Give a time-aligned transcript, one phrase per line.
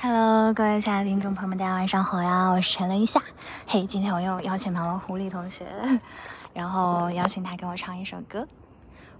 [0.00, 2.50] Hello，各位亲爱的听众朋友们，大家晚上好呀！
[2.50, 3.20] 我是陈了一下，
[3.66, 5.66] 嘿，今天我又邀请到了狐狸同学，
[6.54, 8.46] 然后邀请他给我唱一首歌。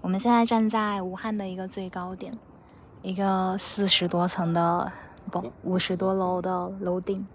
[0.01, 2.33] 我们现在站在武汉的一个最高点，
[3.03, 4.93] 一个四十多层的
[5.33, 7.27] 不五十多楼的楼顶，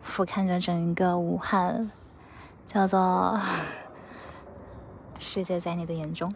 [0.00, 1.90] 俯瞰着整个武汉，
[2.66, 3.38] 叫做
[5.20, 6.32] “世界在你的眼中”。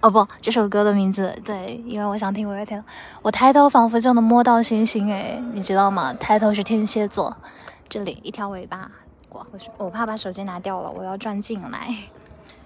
[0.00, 2.82] 哦不，这首歌的名字对，因为我想听五月天，
[3.20, 6.14] 我抬头仿佛就能摸到星星哎，你知道吗？
[6.14, 7.36] 抬头是天蝎座，
[7.88, 8.90] 这里一条尾巴
[9.28, 11.92] 过去，我怕把手机拿掉了，我要转进来，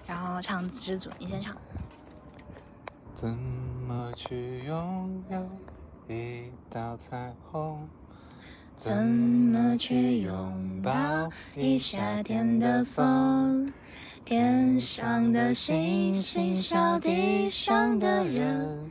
[0.05, 1.55] 然后唱知足，你先唱。
[3.15, 5.49] 怎么去拥有
[6.07, 7.87] 一道彩虹？
[8.75, 10.91] 怎么去拥抱
[11.55, 13.71] 一夏天的风？
[14.25, 18.89] 天上的星星笑地上的人，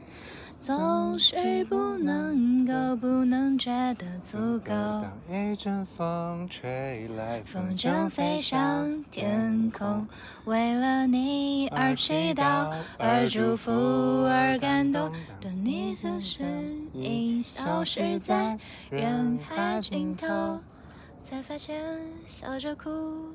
[0.61, 4.71] 总是不能够不能觉得足够。
[4.71, 10.07] 当一阵风吹来，风筝飞上天空，
[10.45, 13.73] 为了你而祈祷，而祝福，
[14.29, 15.11] 而感动。
[15.43, 16.47] 当你的身
[16.93, 18.59] 影消失在
[18.91, 20.61] 人海尽头。
[21.33, 21.83] 才发现
[22.27, 22.91] 笑着哭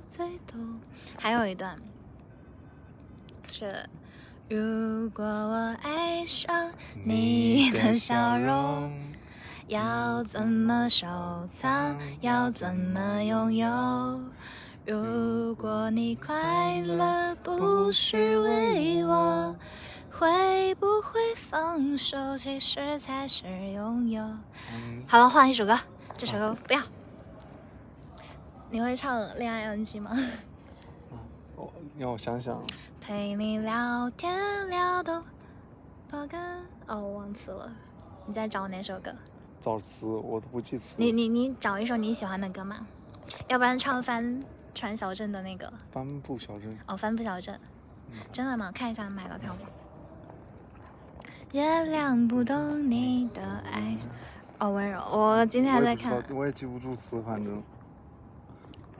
[0.08, 0.80] 最痛。
[1.17, 1.76] 还有一段
[3.48, 3.90] 是：
[4.48, 6.72] 如果我爱上
[7.03, 8.92] 你的笑容，
[9.68, 11.08] 要怎么收
[11.48, 11.98] 藏？
[12.22, 14.22] 要怎么拥有？
[14.86, 19.56] 如果你快乐不是为我，
[20.12, 22.38] 会不会放手？
[22.38, 24.23] 其实才是拥有。
[25.08, 25.80] 好了，换一首歌，
[26.16, 26.81] 这首歌不要。
[28.70, 30.12] 你会唱《恋爱 NG》吗？
[31.56, 32.62] 我让我想想，
[33.00, 35.24] 陪你聊天聊到
[36.12, 36.66] 爆肝。
[36.86, 37.72] 哦，我忘词了。
[38.26, 39.14] 你在找哪首歌？
[39.62, 40.96] 找词我都不记词。
[40.98, 42.86] 你你你找一首你喜欢的歌嘛？
[43.48, 44.44] 要不然唱帆
[44.76, 45.72] 船小镇的那个。
[45.92, 46.78] 帆布小镇。
[46.88, 47.58] 哦，帆布小镇。
[48.34, 48.70] 真的吗？
[48.74, 49.62] 看一下买了票吗？
[51.53, 53.41] 月亮不懂你的
[53.72, 53.97] 爱。
[54.59, 55.00] 哦，温柔。
[55.09, 56.22] 我今天还在看。
[56.36, 57.64] 我也记不住词，反正。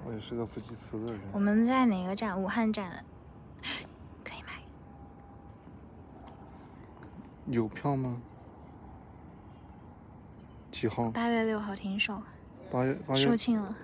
[0.08, 1.22] 我也是个不记词的人。
[1.34, 2.42] 我们在哪个站？
[2.42, 3.04] 武汉站，
[4.24, 4.64] 可以买。
[7.48, 8.22] 有票吗？
[10.72, 11.12] 几号？
[11.12, 12.24] 八月六号停售。
[12.72, 13.22] 八月八月。
[13.22, 13.76] 售罄了。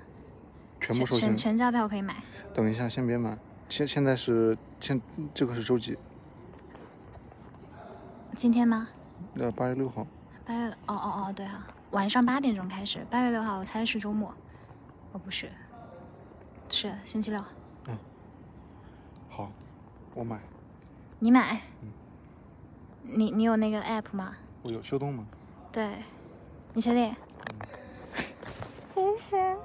[0.80, 1.20] 全部售罄。
[1.20, 2.24] 全全价票可以买。
[2.54, 3.38] 等一下，先别买。
[3.68, 5.02] 现现在是现
[5.34, 5.98] 这个是周几？
[8.38, 8.88] 今天吗？
[9.36, 10.08] 呃，八月六号。
[10.46, 13.06] 八月哦哦哦，对啊，晚上八点钟开始。
[13.10, 14.34] 八月六号，我猜是周末。
[15.12, 15.52] 哦，不是。
[16.74, 17.40] 是星期六。
[17.88, 17.96] 嗯，
[19.30, 19.52] 好，
[20.16, 20.40] 我买。
[21.20, 21.62] 你买？
[21.84, 21.90] 嗯。
[23.04, 24.36] 你你有那个 app 吗？
[24.64, 25.24] 我有，秀动吗？
[25.72, 26.00] 对，
[26.74, 27.16] 你确定？
[28.96, 29.56] 谢谢。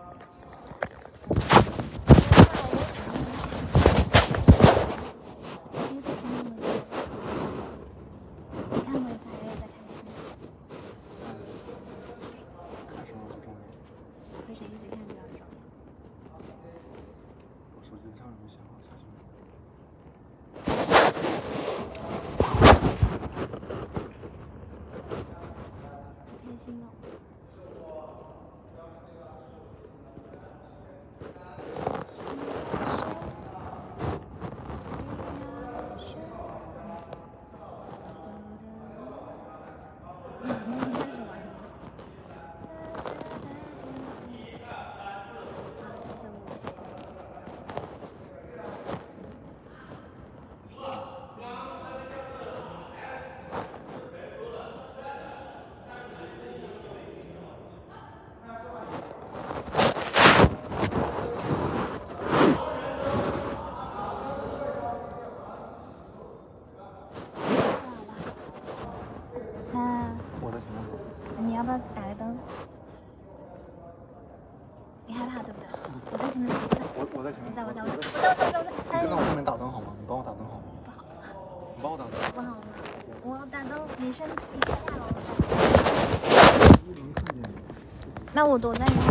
[88.49, 89.08] 那我躲在你后面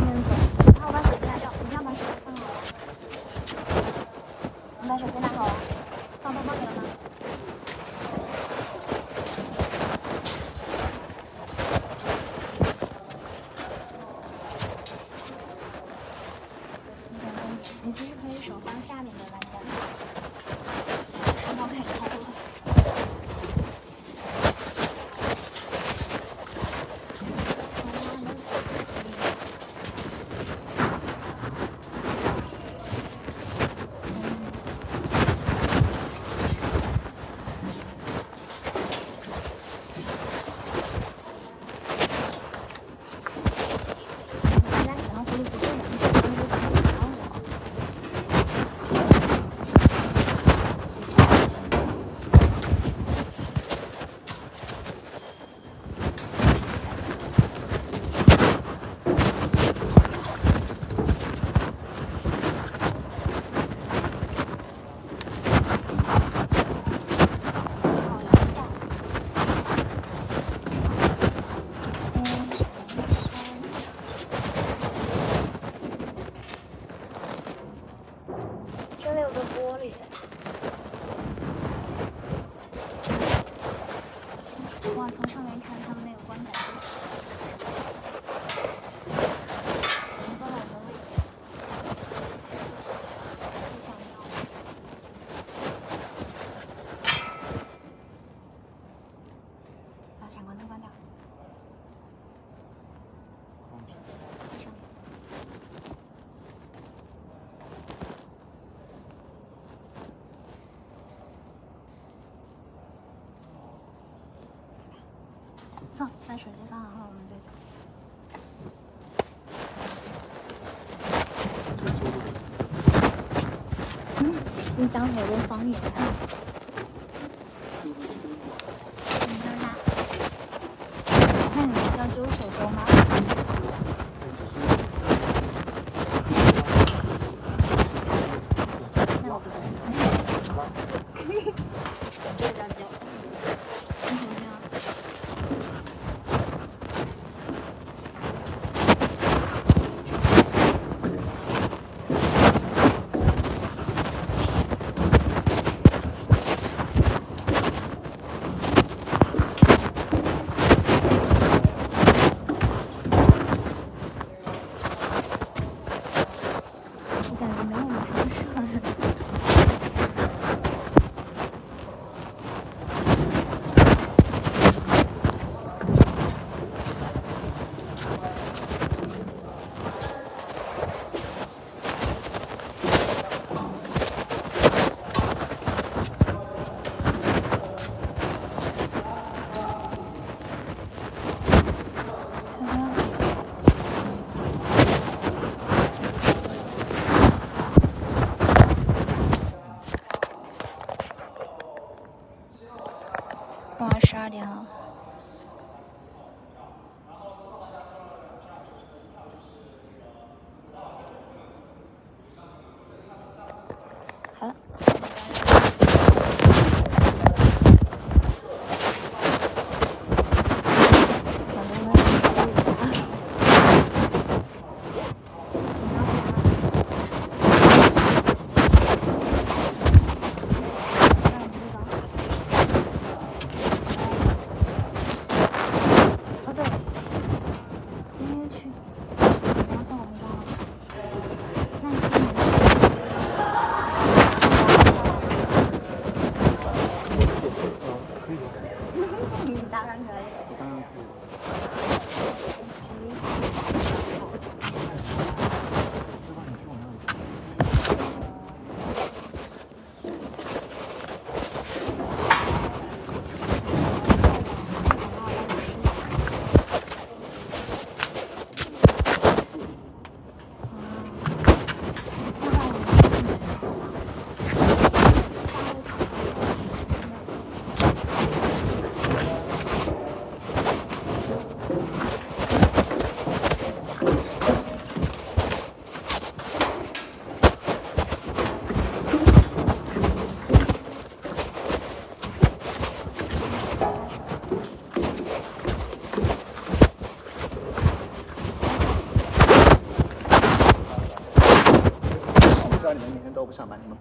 [124.80, 126.37] 你讲好多方言！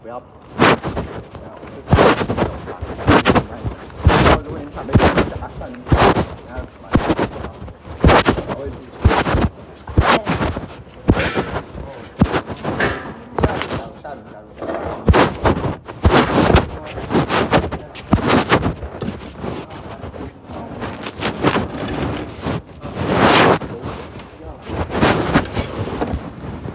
[0.03, 0.27] 不要跑。
[0.59, 0.65] 然
[1.51, 1.77] 后我就
[4.07, 5.03] 然后如果你们想被打，
[5.59, 5.85] 上你们
[6.49, 6.97] 然后马上
[8.49, 8.87] 我会继续。
[13.43, 14.47] 下轮加入，下轮加入。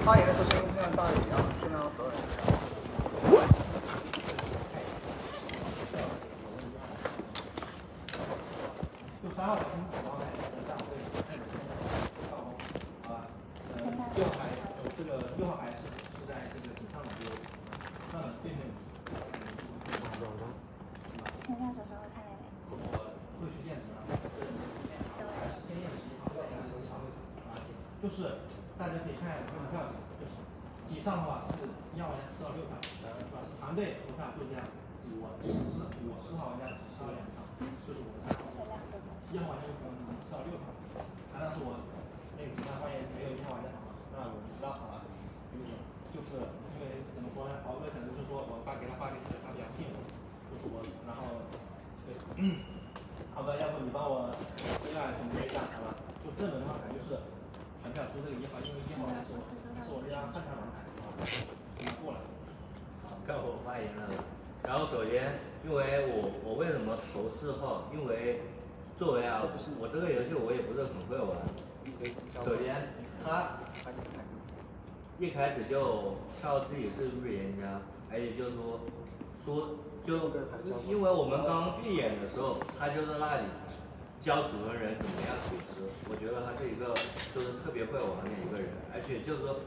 [0.03, 2.17] 发言的时候声音尽量大一点啊，尽量所有人。
[9.23, 10.25] 就三号小心走廊来
[10.67, 10.97] 站会
[11.29, 12.57] 看着上楼，
[13.05, 13.29] 好吧？
[13.69, 13.79] 呃，
[14.17, 14.57] 六号还有
[14.97, 17.29] 这个六号还是是在这个井上的，就
[18.11, 18.59] 那么对面。
[21.45, 22.49] 线下手手我差点点。
[22.69, 22.73] 我
[23.39, 24.17] 会去验证的，
[25.37, 26.97] 还是先验十一号，再验十号
[27.45, 27.61] 啊，
[28.01, 28.41] 就是
[28.77, 30.33] 大家可以看一下投票记录，就是
[30.89, 32.73] 井上的话是一号玩家四到六票，
[33.05, 33.60] 呃，是吧？
[33.71, 34.67] 团队投票就这样，
[35.23, 37.39] 我十四我十号玩家只十了两票，
[37.87, 38.67] 就是我的三号。
[39.31, 40.67] 一号玩家就可能四到六票，
[41.31, 41.79] 难道是我
[42.35, 43.95] 那个其他发言没有一号玩家好？
[44.11, 45.07] 那我不知道好吧？
[45.55, 45.71] 就是
[46.11, 46.43] 就是
[46.75, 47.63] 因为怎么说呢？
[47.63, 50.03] 敖哥可能就是说我发给他发给谁，他比较信我，
[50.51, 51.47] 就是我，然后
[52.03, 52.11] 对，
[52.43, 52.59] 嗯，
[53.31, 54.35] 好的，要不你帮我
[54.83, 55.95] 接下来总结一下，好吧？
[56.19, 57.15] 就这轮的话，感觉是
[57.79, 59.39] 全票出这个一号，因为一号是我
[59.79, 61.23] 是我这张看台王牌，好吧？
[61.79, 62.19] 给他过了。
[63.27, 64.09] 该我发言了。
[64.63, 67.89] 然后首先，因为我我为什么投四号？
[67.93, 68.41] 因为
[68.97, 69.41] 作为啊，
[69.79, 71.37] 我这个游戏我也不是很会玩。
[72.45, 73.57] 首先，他
[75.17, 78.81] 一开始就跳自己是预言家，而且就说
[79.45, 80.17] 说就
[80.87, 83.45] 因为我们刚闭眼的时候，他就在那里，
[84.21, 85.81] 教什么人怎么样组织。
[86.09, 86.93] 我觉得他是一个
[87.33, 89.57] 就是特别会玩的一个人，而且就是说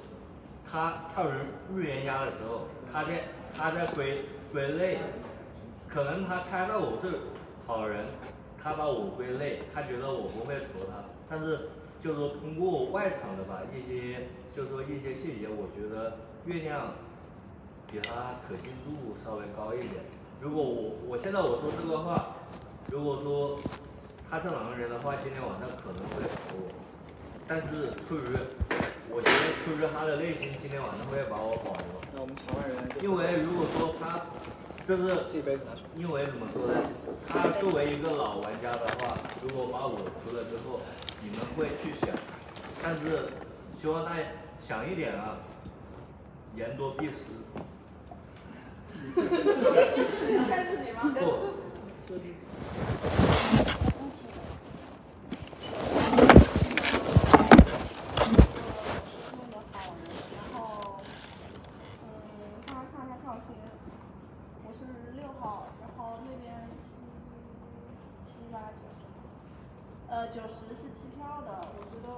[0.70, 4.98] 他跳人预言家的时候，他在他在归归类，
[5.88, 7.18] 可能他猜到我是
[7.66, 8.04] 好人，
[8.62, 11.68] 他把我归类，他觉得我不会投他，但是
[12.02, 16.92] 就是说通过外场的吧一些就是说一些细节，我觉得月亮
[17.90, 20.02] 比他可信度稍微高一点。
[20.40, 22.36] 如果我我现在我说这个话，
[22.90, 23.58] 如果说
[24.28, 26.68] 他是狼人的话，今天晚上可能会投我，
[27.46, 28.20] 但是出于
[29.10, 31.84] 我觉得就是他的内心，今天晚上会把我保留。
[32.14, 34.26] 那我们场外人因为如果说他
[34.86, 36.74] 就是这一杯子拿出来因为怎么说呢？
[37.28, 40.80] 他作为一个老玩家的话，如果把我除了之后，
[41.22, 42.10] 你们会去想，
[42.82, 43.28] 但是
[43.80, 44.22] 希望大家
[44.66, 45.36] 想一点啊，
[46.56, 47.14] 言多必失。
[50.48, 51.00] 看自己吗？
[51.02, 51.26] 不，那个
[59.72, 61.00] 好人，然后，
[62.02, 62.08] 嗯，
[62.66, 63.54] 看看一下票型，
[64.64, 64.80] 我是
[65.16, 66.88] 六号，然后那边是
[68.24, 68.88] 七八九，
[70.08, 72.08] 呃，九十是弃票的，我觉得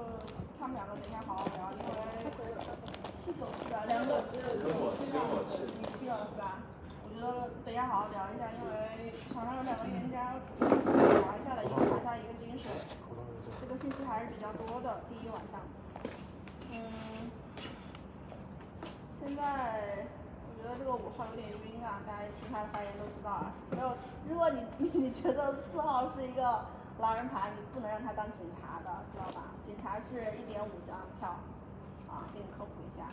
[0.61, 1.91] 他们两个等一下好好聊，因为
[3.25, 4.65] 是九十的，两个只有一个
[4.97, 5.15] 七票，
[5.81, 6.63] 你弃了是吧？
[7.09, 12.69] 我觉得等一下好好聊一下，因为场上有两个冤家，聊一下的，一个查杀，一个金水，
[13.59, 15.61] 这个信息还是比较多的，第一晚上。
[16.71, 17.31] 嗯，
[19.19, 20.05] 现在
[20.45, 22.85] 我觉得这个五号有点晕啊，大家听他的发
[23.71, 23.93] 没有，
[24.29, 24.63] 如果你
[24.93, 26.65] 你觉得四号是一个
[27.01, 29.53] 狼人牌，你不能让他当警察的，知道吧？
[29.65, 31.35] 警察是一点五张票，
[32.09, 33.07] 啊，给你科普一下。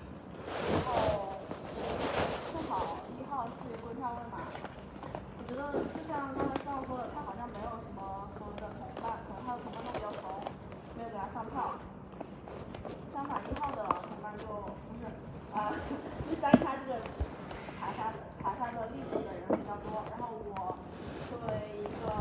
[0.71, 1.39] 然后
[2.51, 4.43] 四号、一号是归票位嘛？
[5.37, 10.31] 我觉得就像刚才四号说的，他好像没有什么所谓的同伴，可能他的同伴都比较怂，
[10.97, 11.75] 没有给他上票。
[13.13, 15.05] 相反，一号的同伴就不是，
[15.53, 15.71] 啊，
[16.27, 16.99] 就相差这个
[17.79, 18.11] 查杀
[18.41, 20.75] 查杀的力度的人比较多，然后我
[21.29, 22.11] 作为一个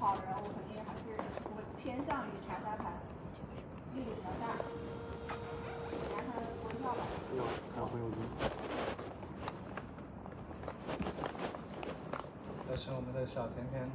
[0.00, 1.16] 好人，我肯定还是
[1.54, 2.90] 会偏向于查杀牌，
[3.94, 4.56] 力度比较大。
[5.28, 6.32] 大家看
[6.62, 7.04] 投票吧。
[7.36, 7.44] 哇，
[7.74, 8.16] 还有很有劲。
[12.66, 13.86] 但是我们的小甜甜，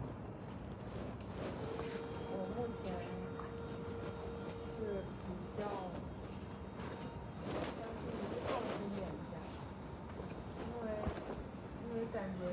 [2.30, 2.94] 我目前
[4.77, 5.66] 是比较
[7.58, 8.13] 相信
[8.46, 8.63] 靠谱
[9.00, 9.01] 演
[9.34, 9.34] 家，
[10.62, 10.88] 因为
[11.82, 12.46] 因为感觉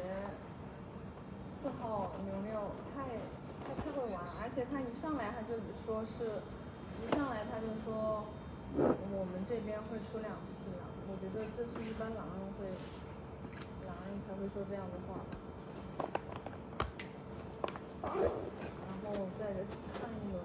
[1.61, 1.83] 四号
[2.25, 3.05] 牛牛太
[3.65, 6.43] 他太会玩，而且他一上来他就说是，
[7.03, 8.25] 一上来他就说
[8.77, 10.31] 我们这边会出两
[10.61, 12.69] 匹狼，我觉得这是一般狼人会
[13.87, 15.25] 狼人才会说这样的话。
[18.05, 19.41] 然后再
[19.93, 20.37] 看一轮。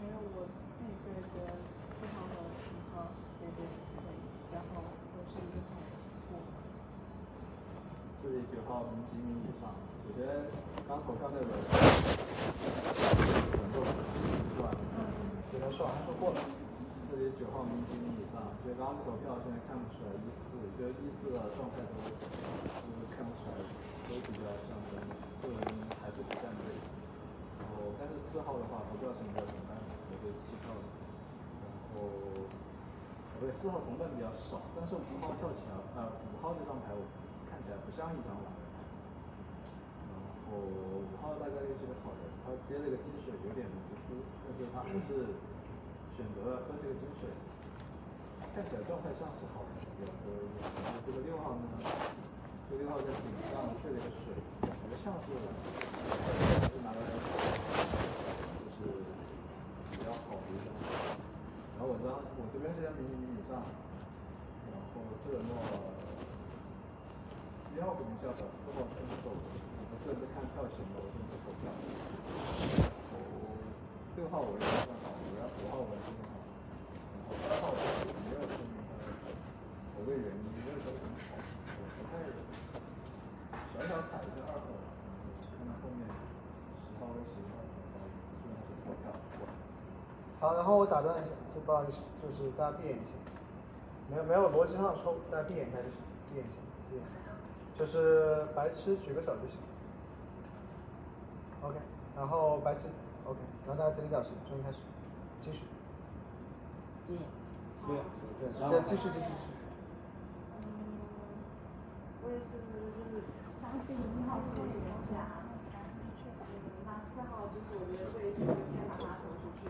[0.00, 0.36] 因为我
[0.76, 1.48] 自己是觉得
[1.98, 2.48] 四号和五
[2.94, 2.94] 号
[3.40, 3.58] 这边
[3.96, 4.12] 可以，
[4.52, 5.68] 然后我是一号
[8.26, 8.59] 五。
[8.70, 9.66] 这里九号名几名以上。
[9.98, 10.22] 首先
[10.86, 11.50] 刚投票那轮，
[13.50, 13.90] 很多是
[14.62, 14.70] 吧？
[15.50, 16.38] 给他说完说过了。
[17.10, 23.58] 这里九号名几名以上，所以刚刚投票现在看不出来一四，觉得一四的状态都就是看不出来，
[24.06, 25.02] 都比较像真，
[25.42, 25.66] 个人
[25.98, 26.70] 还是不站队。
[27.58, 30.82] 然后但是四号的话投票是一个同伴，我觉得弃票的。
[31.58, 32.06] 然后
[33.34, 37.02] 不对，四号同伴比较少，但是五号跳起来，呃，五号这张牌我
[37.50, 38.59] 看起来不像一张狼人牌。
[40.50, 43.78] 后五号大概率是个好人，他接了个金水有点无
[44.10, 45.38] 辜，但是他还是
[46.18, 47.30] 选择了喝这个金水，
[48.50, 50.66] 看起来状态像是好人，比较多一点。
[50.82, 51.62] 然后这个六号呢，
[52.66, 54.34] 这个六号在井上兑了一个水，
[54.66, 55.30] 感觉像是
[56.66, 59.06] 是拿来就是
[59.94, 60.74] 比较好的一张。
[61.78, 63.62] 然后我张我这边是在迷你迷你上，
[64.66, 65.54] 然后这诺
[67.70, 69.69] 一号肯定是要找四号先走的，
[70.04, 71.70] 这是看票型的，我先不投票。
[71.70, 72.48] 然
[73.10, 73.20] 后
[74.16, 76.34] 六号我认为算好，然后五号我也是很好，
[77.20, 77.78] 然后三号我
[78.26, 79.06] 没有说明他的
[79.94, 82.26] 投对原因，没有说很好，我不太
[83.70, 84.66] 小小踩一下二号，
[85.54, 88.02] 看到后面十号跟十一号投票，
[88.34, 89.14] 基本上是投票。
[90.40, 93.14] 好，然后我打断一下，就不好意思，就是大家闭眼一下，
[94.10, 96.02] 没有没有逻辑上的错误，大家闭眼一下就行，
[96.32, 96.58] 闭眼一下，
[96.90, 97.04] 闭眼，
[97.78, 99.56] 就是白痴举个手就行。
[101.62, 101.76] OK，
[102.16, 102.88] 然后白痴
[103.24, 104.78] ，OK，然后大家整理表情，重新开始，
[105.44, 105.60] 继续。
[107.06, 107.18] 对，
[108.40, 109.52] 对，再继续继续继续。
[110.56, 111.04] 嗯，
[112.24, 112.56] 我也是，
[112.96, 113.20] 就是
[113.60, 115.44] 相信一号是预言家。
[116.86, 118.40] 那四号就是我觉得会先
[118.88, 119.68] 把他投出去。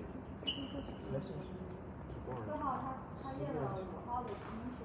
[1.11, 1.51] 没事没事。
[2.47, 2.85] 四号他
[3.21, 4.39] 他验了五号的精
[4.79, 4.81] 血。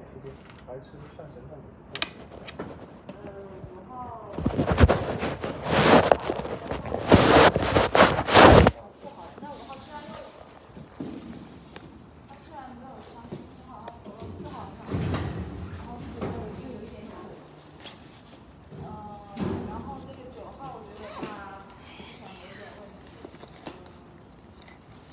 [0.66, 1.52] 白痴算神的。
[3.22, 3.30] 呃，
[3.72, 3.94] 五号。
[9.02, 10.12] 不好，那五号居然又，
[12.28, 14.78] 他居然没有相信四号，他投了四号上，
[15.78, 16.26] 然后就就
[16.74, 17.24] 有一点点悔。
[18.82, 18.86] 呃，
[19.70, 22.98] 然后这个九号，我觉得他思想有点问题。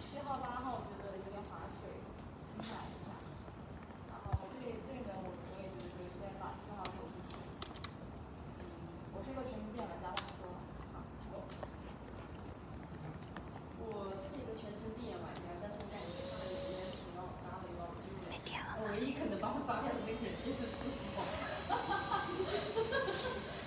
[0.01, 1.51] 七号、八号，我觉得有点划
[1.81, 1.93] 水，
[2.49, 3.07] 轻买一下。
[4.09, 7.37] 然后对对的，我我也觉得就是先把四号投出去。
[9.15, 11.03] 我是一个全职变玩家，我说了。
[13.83, 18.31] 我是一个全职闭眼玩家，但是我感觉上一个时间挺让我杀了一把，就是
[18.89, 19.59] 唯一可能把我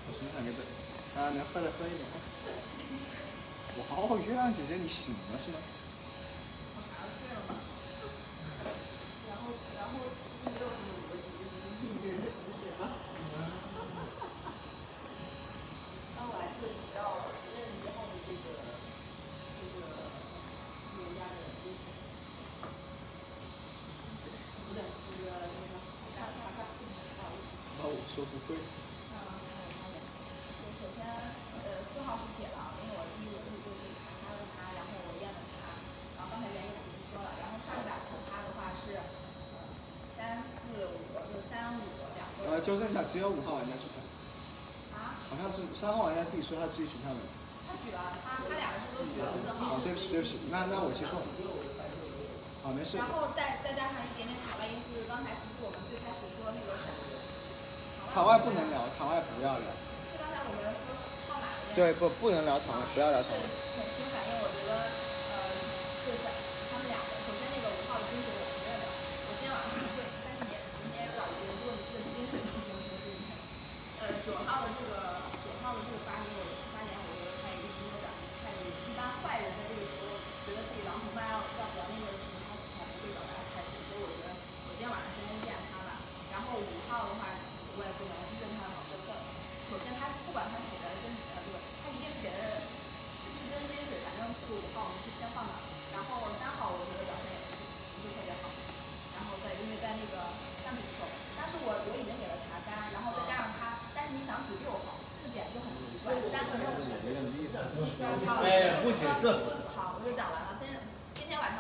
[0.08, 0.60] 我欣赏一个，
[1.20, 2.02] 啊，能喝的喝一点。
[3.78, 5.58] 哇哦，月亮姐姐你醒了是吗？
[42.65, 44.01] 纠正一下，只有五号玩家举票。
[44.97, 45.21] 啊？
[45.30, 47.21] 好像是三号玩家自己说他自己举票的。
[47.69, 49.78] 他举了，他他两个是都举了四号。
[49.78, 51.25] 哦，对不起对不起，那那我记错了。
[52.65, 52.97] 啊，没事。
[52.97, 56.89] 然后再再加上一点点场外因素，就是刚才其实我们最开始说那个闪。
[58.10, 59.69] 场外不能聊，场外不要聊。
[60.10, 60.89] 是刚才我们说
[61.30, 61.78] 号码的。
[61.78, 63.45] 对，不不能聊场外，不要聊场外。
[80.76, 83.80] 己狼同伴要要表那个时候，他才不会表达态度。
[83.88, 84.36] 所以我觉得
[84.68, 86.04] 我今天晚上先验他吧。
[86.36, 87.32] 然后五号的话，
[87.76, 89.16] 我也不能认他的好身份。
[89.72, 92.60] 首先他不管他是给的真呃不，他一定是给的
[93.24, 95.56] 是不是真金水，反正这个五号我们是先放那。
[95.96, 97.64] 然后三号我觉得表现也不是
[97.96, 98.52] 不是特别好。
[99.16, 100.28] 然后在因为在那个
[100.60, 101.08] 上举手，
[101.40, 106.84] 但是我我已经给了查单，然后再加上他，但是你想举六号，这点就很奇怪，三个任务。
[108.28, 109.32] 好，哎，不解释。
[109.74, 110.45] 好，我就讲完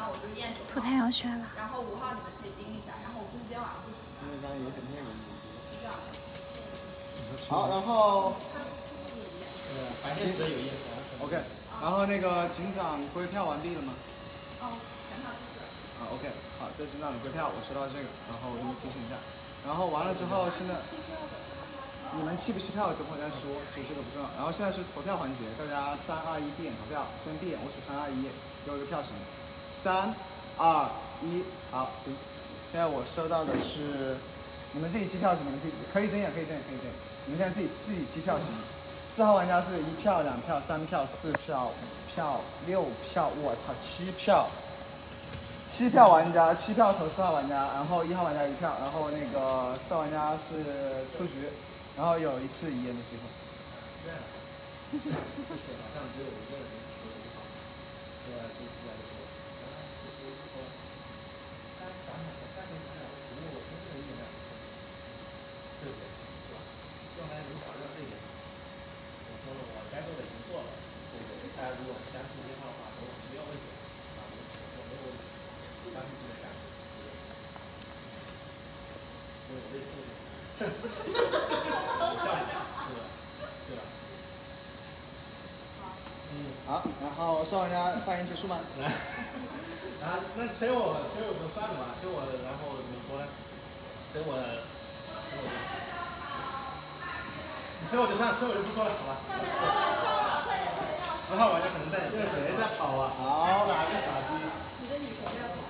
[0.09, 0.69] 我就是验九号。
[0.69, 1.45] 涂太阳穴了。
[1.55, 3.99] 然后五号你们可以盯一下，然后我估计今天晚上不行。
[4.21, 5.07] 因为刚刚有点内容。
[5.11, 5.93] 是这样。
[7.49, 8.35] 好，然后。
[10.01, 10.87] 白天时有意思。
[11.19, 11.35] OK，
[11.81, 13.91] 然后那个警长归票完毕了吗？
[14.61, 14.71] 哦，
[15.09, 15.59] 全票是四。
[15.99, 19.19] 啊，OK，好，这是警长的归票，我收到这个，然后我给你提醒一下。
[19.67, 20.79] 然后完了之后，现在
[22.15, 24.29] 你们弃不弃票，等会再说，就这个不重要。
[24.37, 28.31] 然后现在是投票环节，大家三二一闭眼投票，先闭眼，我数三二一，
[28.63, 29.11] 给我一个票型。
[29.85, 30.11] 三
[30.57, 30.89] 二
[31.21, 32.11] 一，好，行。
[32.71, 34.17] 现在我收到的是，
[34.71, 36.93] 你们自己计票，你们自己可以睁眼，可以睁眼，可以睁眼。
[37.27, 38.47] 你们现在自己自己计票型。
[39.13, 44.49] 四号玩家是一票、两票、三票、四票、五票、六票，我操，七票。
[45.67, 50.65] 七票玩家，七票投四号玩家，然后一号玩家一票，然后那个四号玩家是
[51.15, 51.45] 出局，
[51.95, 53.29] 然后有一次遗言的机会。
[54.01, 54.17] 对啊。
[54.89, 55.13] 就是
[55.77, 56.65] 好像只有一个人
[56.97, 57.45] 投的好，
[58.25, 59.13] 对啊，这次来说，
[59.61, 60.61] 然后其实说，
[61.81, 63.01] 大家想想，大家想想，
[63.33, 64.23] 如果我真的有点两
[65.81, 66.05] 对不对？
[66.05, 66.55] 是吧？
[67.25, 68.13] 希望大家能找到这一点。
[68.21, 70.69] 我说了，我该做的已经做了，
[71.09, 71.49] 对不对？
[71.57, 73.65] 大家如果相信这套的话，我没有问题，
[74.13, 75.25] 啊，我我没有问题，
[75.89, 76.61] 相信自己的感觉。
[79.41, 80.13] 所以我这做的，
[82.21, 83.09] 笑一下，对吧？
[83.65, 83.81] 对吧？
[86.29, 88.61] 嗯，好，然后四号玩家发言结束吗？
[88.77, 88.85] 来，
[90.01, 93.25] 然后那催我，催我就算了吧，催我，然后怎么说呢？
[94.13, 95.49] 催我，催我，
[97.85, 99.13] 你催我就算了，催我就不说了，好吧？
[101.21, 103.13] 十号玩家可能在，这谁在跑啊？
[103.13, 104.41] 好，哪个傻逼？
[104.81, 105.69] 你的女神要跑。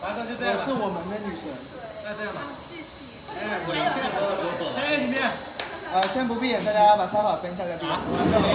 [0.00, 0.56] 反正就这样。
[0.56, 1.52] 我是我们的女神。
[2.00, 2.40] 那这样吧。
[3.36, 4.00] 哎，我有片，
[4.72, 5.20] 哎，里面。
[5.92, 7.84] 呃，先不闭眼，大家把三法分一下再闭。
[7.84, 7.92] 没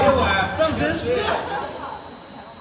[0.02, 1.22] 有啊，这样真是。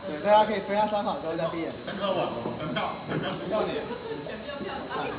[0.04, 1.72] 对，大家可以分下三好之后再闭眼。
[1.88, 2.28] 很可我，
[2.60, 3.80] 很漂亮，要你。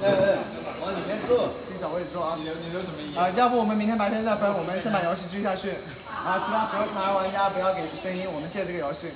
[0.02, 2.36] 对对对，往里面坐，自己找位置坐啊。
[2.38, 3.17] 你留你留什么意？
[3.17, 5.71] 啊，要不我们明天白天再分，我们先把游戏继续下去。
[6.08, 9.12] 啊，其他所有场外玩家不要给声音，我们借这个游戏，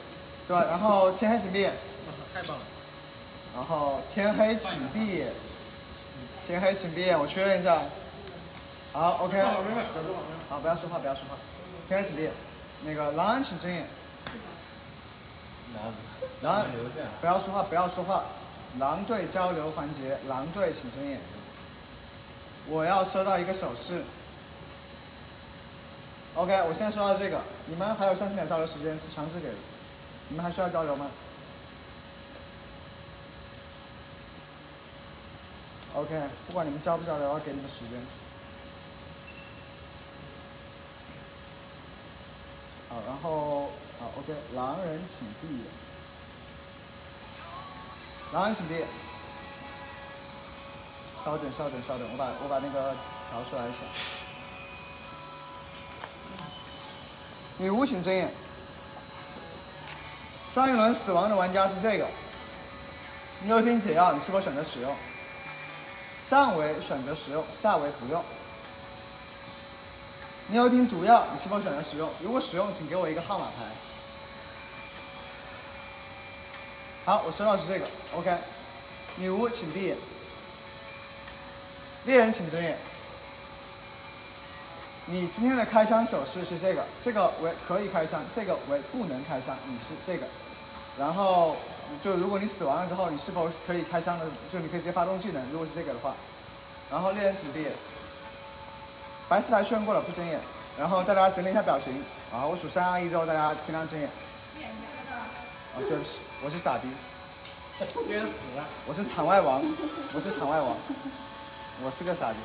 [0.47, 0.65] 对吧？
[0.67, 1.71] 然后天黑请闭眼。
[2.34, 2.63] 太棒了。
[3.55, 5.27] 然后天黑请闭眼。
[6.47, 7.77] 天黑请闭眼，我确认一下。
[8.91, 9.39] 好，OK。
[10.49, 11.38] 好，不要说话，不要说话。
[11.88, 12.32] 天黑请闭眼。
[12.86, 13.86] 那个狼人请睁眼。
[15.75, 15.93] 狼
[16.41, 16.65] 狼，
[17.21, 18.23] 不要说话，不要说话。
[18.79, 21.19] 狼队交流环节，狼队请睁眼。
[22.69, 24.03] 我要收到一个手势。
[26.36, 29.55] OK，我现在收到这个，你们还有三十秒交流时间，是强制给的。
[30.29, 31.08] 你们还需要交流吗
[35.95, 37.99] ？OK，不管你们交不交流，我给你们时间。
[42.89, 45.65] 好，然后好，OK，狼人请闭眼。
[48.34, 48.88] 狼人请闭眼。
[51.23, 52.95] 稍等，稍等，稍等，我把我把那个
[53.29, 53.77] 调出来一下。
[57.58, 58.32] 女巫请睁眼。
[60.51, 62.08] 上一轮死亡的玩家是这个。
[63.43, 64.95] 你有一瓶解药，你是否选择使用？
[66.25, 68.23] 上围选择使用，下围不用。
[70.47, 72.10] 你有一瓶毒药，你是否选择使用？
[72.21, 73.51] 如果使用，请给我一个号码牌。
[77.05, 78.38] 好，我收到是这个，OK。
[79.17, 79.97] 女巫请闭眼。
[82.05, 82.77] 猎人请睁眼。
[85.05, 89.55] 你今天的开枪手势是这个，这个为可以开枪，这个为不能开枪。
[89.65, 90.27] 你是这个，
[90.97, 91.55] 然后
[92.03, 94.25] 就如果你死亡了之后，你是否可以开枪的？
[94.47, 95.43] 就你可以直接发动技能。
[95.51, 96.13] 如果是这个的话，
[96.91, 97.71] 然后猎人请闭眼。
[99.27, 100.39] 白丝牌确认过了，不睁眼。
[100.77, 102.03] 然后大家整理一下表情。
[102.31, 104.07] 啊，我数三二一之后，大家尽量睁眼。
[105.09, 106.88] 啊，对不起，我是傻逼。
[108.85, 109.63] 我是场外王，
[110.13, 110.75] 我是场外王，
[111.83, 112.37] 我是个傻逼。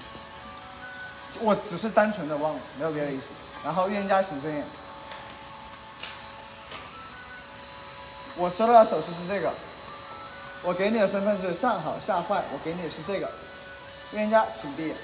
[1.40, 3.28] 我只是单纯的忘了，没有别的意思。
[3.64, 4.64] 然后预言家请睁眼。
[8.36, 9.52] 我收到的手势是这个。
[10.62, 13.30] 我给你的身份是上好下坏，我给你的是这个。
[14.12, 14.96] 预言家请闭眼。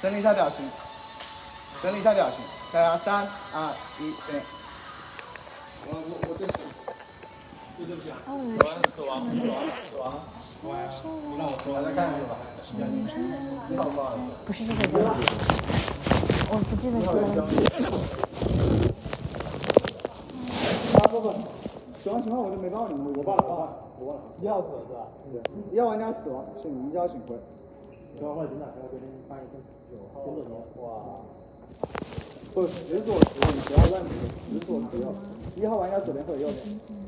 [0.00, 0.70] 整理一下表情，
[1.82, 2.38] 整理一下表情，
[2.72, 4.44] 大家三二一，睁眼。
[5.86, 6.62] 我我我对不起，
[7.84, 8.14] 对不起啊！
[8.94, 9.58] 死亡死亡
[9.90, 10.66] 死亡死不。
[14.52, 14.98] 是这个歌，
[16.50, 17.20] 我不记得说了。
[20.94, 21.32] 大部分
[22.02, 24.22] 死亡情况我就没告诉你们，我忘了，我忘了，我忘了。
[24.42, 25.06] 一号死了是吧？
[25.72, 27.36] 一号玩家死亡，请移交警徽。
[28.18, 30.24] 九号警长，还要给您发一份九号。
[30.26, 31.22] 九左哇。
[32.52, 34.10] 不，十左十，你不要乱指，
[34.50, 35.14] 十左十右。
[35.56, 37.07] 一号玩家左边或者右边。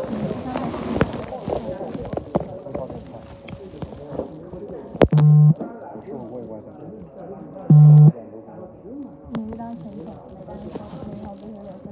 [9.33, 10.81] 你是当前手，没当前手，
[11.15, 11.87] 然后不是有点分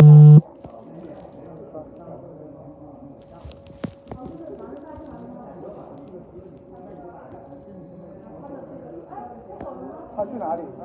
[10.16, 10.64] 他去哪里？
[10.78, 10.84] 他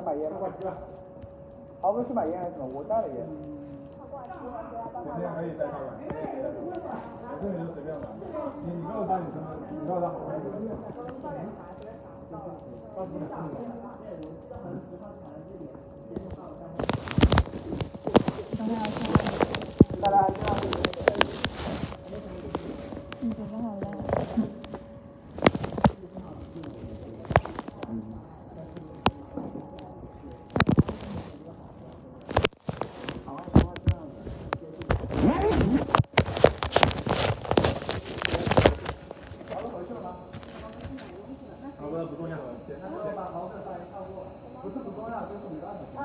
[0.55, 0.77] 买烟吗？
[1.81, 2.69] 他不是去买烟还是什么？
[2.73, 3.27] 我带了烟。
[4.95, 8.01] 今天可以带他玩，我这里就随便玩。
[8.65, 9.43] 你你告诉他你什么？
[9.69, 10.51] 你告诉他好玩什么？
[20.01, 20.17] 大家
[45.97, 46.04] Ah,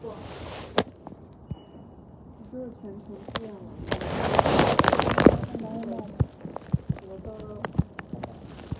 [0.00, 0.12] 做。
[2.50, 3.58] 就是全程这样了。
[7.10, 7.28] 我的，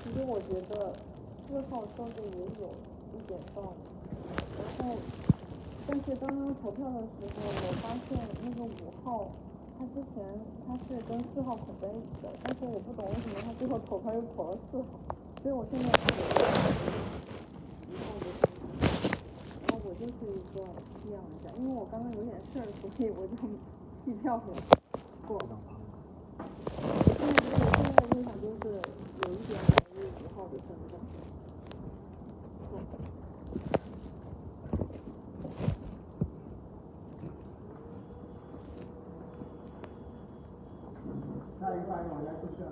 [0.02, 0.72] 其实我觉得
[1.46, 2.66] 四号说的也有
[3.14, 3.66] 一点道理。
[4.57, 4.96] 然后，
[5.87, 7.04] 但是刚刚投票的时
[7.37, 8.66] 候，我发现那个五
[9.04, 9.28] 号，
[9.78, 10.24] 他之前
[10.66, 14.85] 他是跟四号捆在一起的，但是我不懂为什么他最后投票又投了四号，
[15.42, 17.27] 所以我现在觉得。
[19.98, 20.62] 就是一个
[21.02, 23.34] 这样的，因为我刚刚有点事儿，所以我就
[24.04, 24.42] 弃票了。
[25.26, 25.40] 过。
[27.18, 28.64] 现在现在的立场就是
[29.26, 30.90] 有一点犹豫五号的身份。
[41.61, 42.62] 下一个话题往下继续。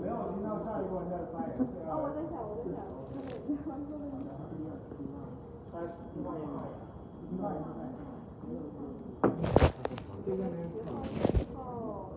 [0.00, 1.50] 没有听到下一个玩家的发言。
[1.88, 2.08] 啊，我
[2.70, 3.10] 在想，我，
[3.88, 4.30] 的那个。
[10.26, 10.56] 这个呢？
[11.56, 12.12] 哦，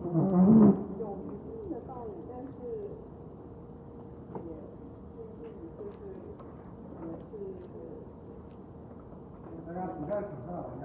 [1.00, 2.56] 有一定的道理，但是
[4.34, 4.48] 也
[5.76, 5.96] 就是
[7.00, 7.32] 也是
[9.66, 10.84] 大家不在场上的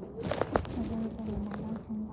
[0.00, 0.16] 是。
[0.22, 2.10] 大家有没有拿到签到？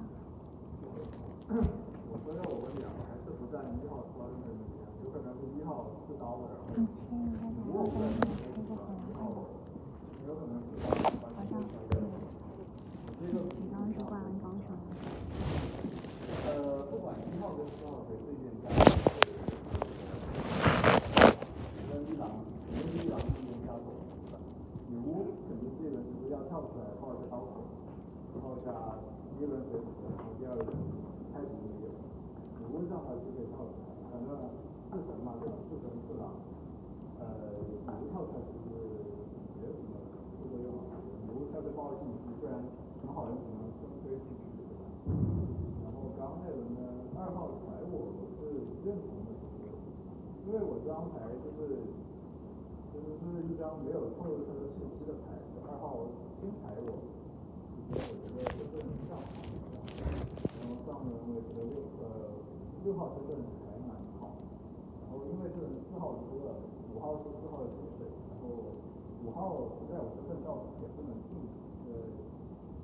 [1.48, 4.60] 我说要我们俩还是不在一号说的那个
[5.00, 8.20] 有可能是一号是刀的，然后如果不在一
[9.16, 9.32] 号，
[10.28, 10.76] 有可能是，
[11.32, 11.72] 好像是。
[13.18, 13.32] 你
[13.72, 14.92] 刚刚是灌篮高手吗？
[16.46, 18.68] 呃，不管一号跟四号谁对面加，
[21.88, 22.30] 跟一郎，
[22.72, 23.88] 跟一郎之间加手，
[24.90, 27.64] 女巫肯定这个人就是要跳出来抱一个刀手，
[28.68, 29.00] 然后加
[29.32, 30.76] 一个人水死，然后第二个人
[31.32, 31.88] 开始那个，
[32.60, 34.28] 女巫上来就可以跳出来，反正
[34.92, 35.56] 四神嘛对吧？
[35.72, 36.36] 四神四郎，
[37.24, 38.76] 呃，女巫跳出来其实
[39.56, 39.96] 没有什么
[40.36, 42.60] 副作用啊，女巫跳出来报信息，不然
[43.00, 44.84] 很好人可能生推进去，对吧？
[45.88, 46.84] 然后刚刚那轮呢，
[47.16, 49.32] 二号踩我我是认同的，
[50.44, 51.88] 因为我这张牌就是
[52.92, 55.40] 其实是一张没有透露出信息的牌，
[55.72, 56.04] 二号
[56.44, 57.00] 先踩我，
[58.38, 62.38] 我觉得不是很上，然后上轮我觉得六呃
[62.86, 63.34] 六号身份
[63.66, 64.38] 还蛮好，
[65.02, 66.62] 然后因为这轮四号输了，
[66.94, 68.78] 五号是四号的主水，然后
[69.26, 71.34] 五号不在我身份到也不能进，
[71.90, 72.14] 呃，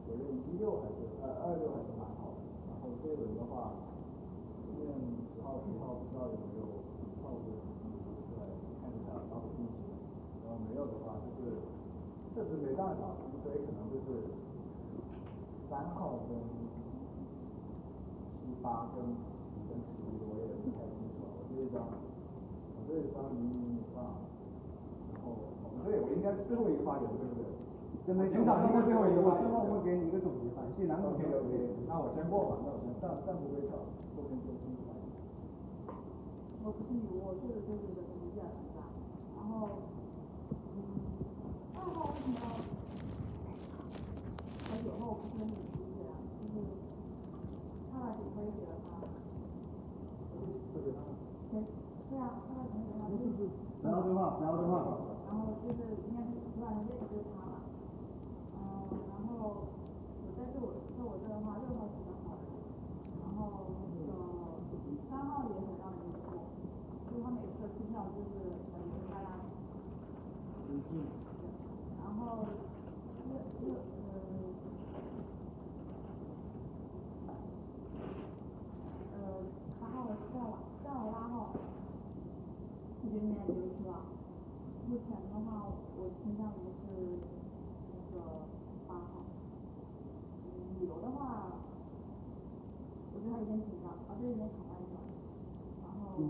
[0.10, 2.42] 我觉得一六还是二二六还是蛮好的，
[2.74, 3.78] 然后这一轮的话，
[4.58, 4.90] 后面
[5.30, 6.82] 十号十号不知道有没有
[7.22, 8.50] 套路出来
[8.82, 9.86] 看一下打火信息，
[10.42, 11.62] 然后没有的话就是
[12.34, 14.33] 确实没办法，所以可能就是
[15.74, 16.38] 三号跟
[18.38, 19.02] 七八跟
[19.66, 24.22] 跟十一我也不太清楚，我这一张我这一张零零八，
[25.10, 25.34] 然后
[25.82, 27.50] 对我应该最后一个发言对不对？
[28.06, 33.74] 真的全场应该最后一个吧，最后我会给你一个总结版，谢谢南总 OK OK，那我先过吧，那我先暂暂不归票，
[34.14, 34.94] 后面就听出来。
[36.62, 37.98] 我不是女巫，我确实就是？
[38.38, 39.90] 然后，
[40.54, 40.78] 嗯，
[41.74, 42.62] 二号为什么要？
[44.64, 45.18] 和九号
[48.16, 49.02] 只归给了他，
[50.74, 51.12] 不给他了。
[51.52, 51.62] 对，
[52.10, 53.50] 对啊，那个同学他就是。
[53.84, 54.74] 两个电话，两个电话。
[55.28, 57.68] 然后就是应该是突然的业绩就他了，
[58.56, 59.68] 嗯，然后，
[60.24, 62.48] 我在这我在我这的话六号是很好的，
[63.20, 64.64] 然后那个
[65.10, 66.48] 三号也很让人难过，
[67.10, 69.44] 就是他每次出票就是全亏下来。
[70.70, 70.72] 嗯。
[72.00, 72.63] 然后。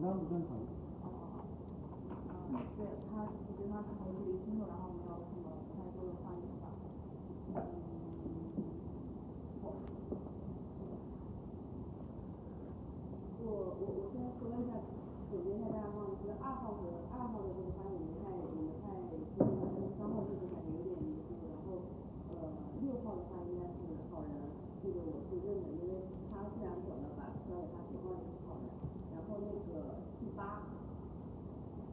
[0.03, 0.19] 然后。
[0.19, 0.51] 紧张不正常。
[0.57, 1.47] 哦哦哦。
[2.51, 6.67] 嗯，对他，我觉得他可能离心了，然后没有什么太多的发音吧。
[7.55, 7.63] 嗯。
[9.63, 9.79] 我。
[13.43, 14.71] 我我我先说一下，
[15.31, 21.83] 总结一下大家哈，就是二号和二号的这个发音我们太我们太接近了，跟三号就是感觉有点离谱，然后
[22.31, 22.31] 呃
[22.79, 24.47] 六号的话应该是好人，
[24.79, 28.71] 这个我是认的，因为他虽然走了吧，交给他九号也是好人，
[29.11, 30.71] 然后那个七八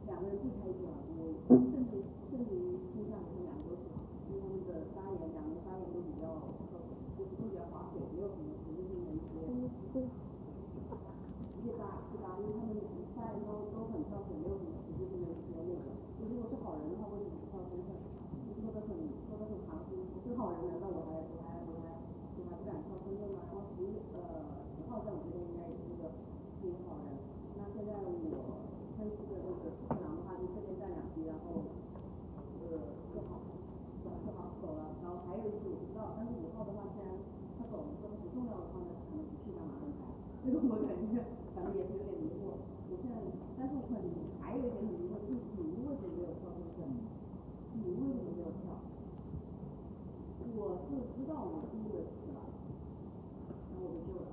[0.07, 0.87] 两个人避开一点，
[1.19, 1.99] 我甚至
[2.31, 10.07] 甚至于倾向于两个都是好，因为他们的发言两个发言都比较就是都比较划水，没有什么实质性的一些。
[11.61, 12.73] 七八七八，因为他们
[13.13, 15.93] 发言都都很跳水，没有什么实质性的一些那个。
[16.17, 17.93] 就如果是好人的话，为什么不跳身份？
[18.49, 18.97] 就说的很
[19.29, 22.01] 说的很含糊，不是好人难道我还我还我还
[22.33, 23.45] 我还不敢跳身份吗？
[23.53, 23.85] 然后十
[24.17, 26.09] 呃十号在我这边应该也是个
[26.57, 27.13] 是一个好人。
[27.61, 28.09] 那现在我
[28.97, 31.61] 分析的这个四郎的话，就这边占两级，然后
[32.57, 33.37] 呃四号
[34.01, 37.21] 四号走了，然后还有一个我不知道，但是五号的话，虽然
[37.61, 40.09] 他走了，说的很重要的话，那可能不是张马人牌。
[40.41, 41.21] 这个我感觉
[41.53, 42.57] 反正也是有点迷惑。
[42.89, 43.21] 我现在，
[43.91, 46.87] 但是我很还有一点很迷惑，就是你为什么没有跳身份？
[47.75, 48.79] 你为什么没有跳？
[50.51, 52.39] 我是知道我第一个词了，
[53.71, 54.27] 然后我就救了。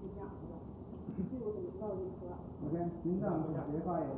[0.00, 0.60] 就这样是吧？
[1.16, 2.36] 这我知道就死了
[2.68, 4.08] ？OK，警长总结发言。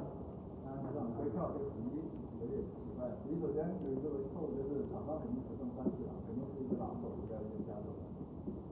[0.67, 2.07] 啊，局长回跳这个时机
[2.43, 3.11] 有点奇怪。
[3.31, 8.03] 你首先有一个错误，就是场上肯定只剩三次郎，肯定是一个狼走一个人加走的。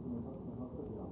[0.06, 1.06] 你说你说四匹狼，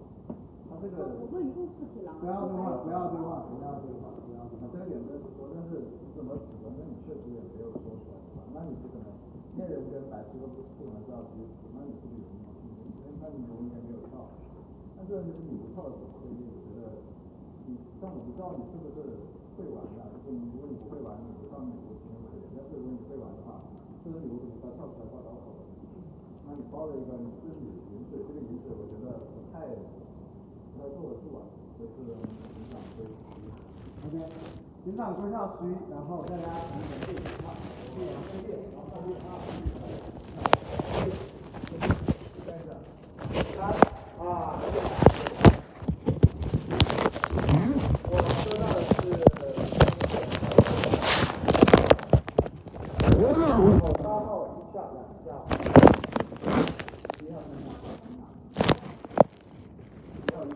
[0.68, 2.05] 他这个我说一共四匹狼。
[2.16, 4.62] 不要对话，不要对话，不要对话，不要对话。
[4.72, 6.72] 这个点没有说，但是你怎么指责？
[6.72, 8.40] 那你确实也没有说出来，对吧？
[8.56, 9.12] 那你不可能
[9.60, 12.88] 猎人跟白痴都不不能知道彼此，那你是不是有什么信心？
[12.98, 14.32] 因为那你完全没有跳。
[14.96, 17.04] 但是就是你不跳的时候，所以我觉得
[17.68, 18.96] 你，但我不知道你是不是
[19.60, 22.48] 会玩的，就是你如果你不会玩，你不知道你有情有可原。
[22.56, 23.60] 但是如果你会玩的话，
[24.00, 25.60] 这个礼物怎么跳跳出来挂刀口了？
[26.48, 29.68] 那你包了一个你自己的饮水，这个饮水我觉得不太
[30.72, 31.44] 不太坐得住啊，
[31.79, 33.45] 就是警长归十一。
[34.07, 34.16] OK，
[34.83, 37.09] 警长归到十一，然后大家从本地
[37.45, 37.53] 啊，
[37.95, 39.29] 第两分列，然后列啊，
[42.47, 42.70] 再一个，
[43.55, 43.59] 三
[44.18, 44.22] 二
[44.64, 44.74] 一。
[48.09, 49.05] 我收到的是，
[53.20, 53.20] 然
[53.53, 53.61] 后
[54.03, 55.29] 八号一下两下，
[57.20, 57.68] 一号三下，
[60.16, 60.51] 一号一。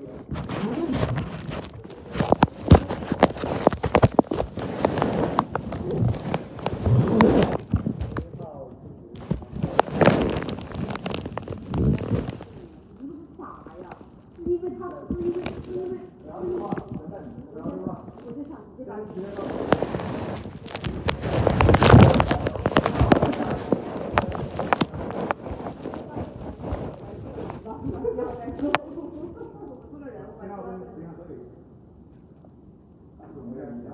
[13.38, 13.40] 傻
[13.82, 13.84] 呀！
[14.44, 15.94] 因为他是因为是因为，
[18.24, 18.79] 我就想这个。
[18.90, 18.98] 然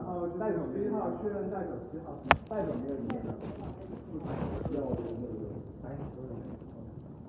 [0.05, 2.16] 后带走十一号确认带走十号，
[2.49, 3.16] 带走没有影响。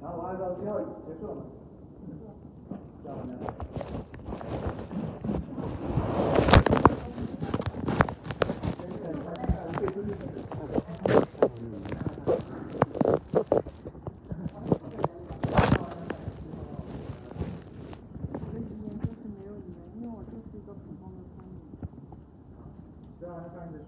[0.02, 1.42] 然后我按照最后结束了吗？
[3.04, 3.32] 这样呢？
[19.00, 21.52] 就是没有语言，因为我就是一个普通的村民。
[23.20, 23.86] 这样来看结束。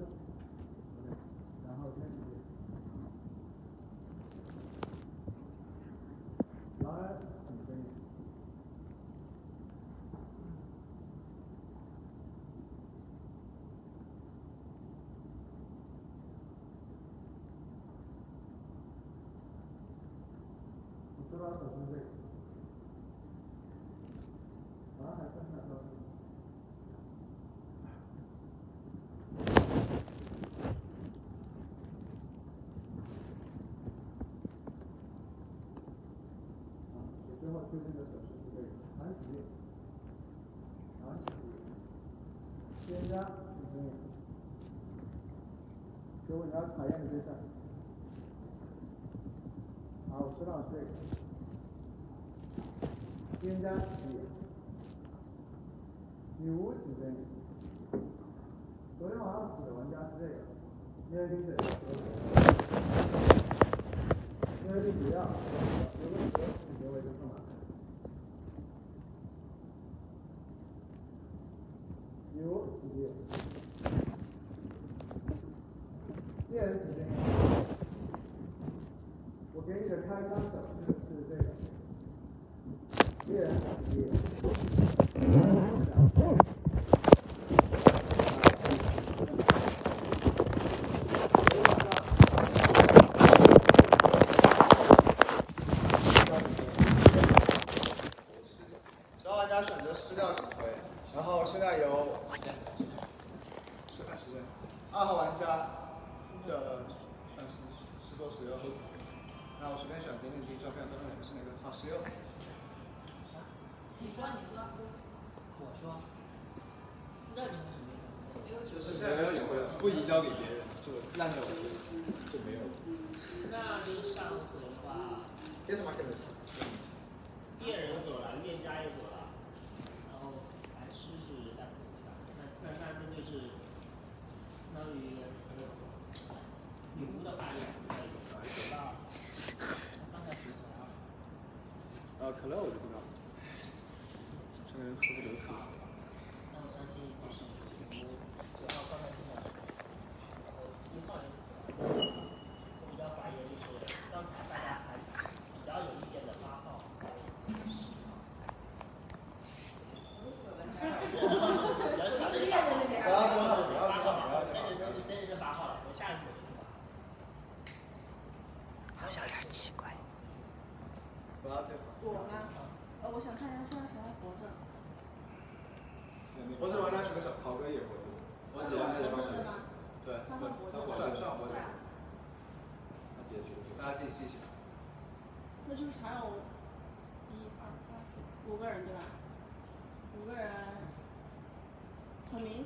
[1.67, 2.07] 然后开始。
[6.79, 6.87] 来，
[7.49, 7.75] 你可以。
[21.17, 21.97] 你收到手机这个。
[24.99, 25.79] 啊，还剩下多少？
[37.39, 38.63] 最后确定的手势是这个，
[38.99, 39.17] 安息，
[41.07, 41.27] 安息，
[42.85, 43.13] 添加，
[43.73, 43.75] 嗯，
[46.27, 47.27] 给我你要考验的对象。
[50.11, 50.83] 好，我知道这个，
[53.59, 53.91] 添加起，
[56.37, 57.13] 女巫指针。
[58.97, 59.65] 昨天晚上死？
[59.65, 60.33] 的玩家是这个，
[61.11, 61.57] 因为就是，
[64.65, 65.27] 因为是主要，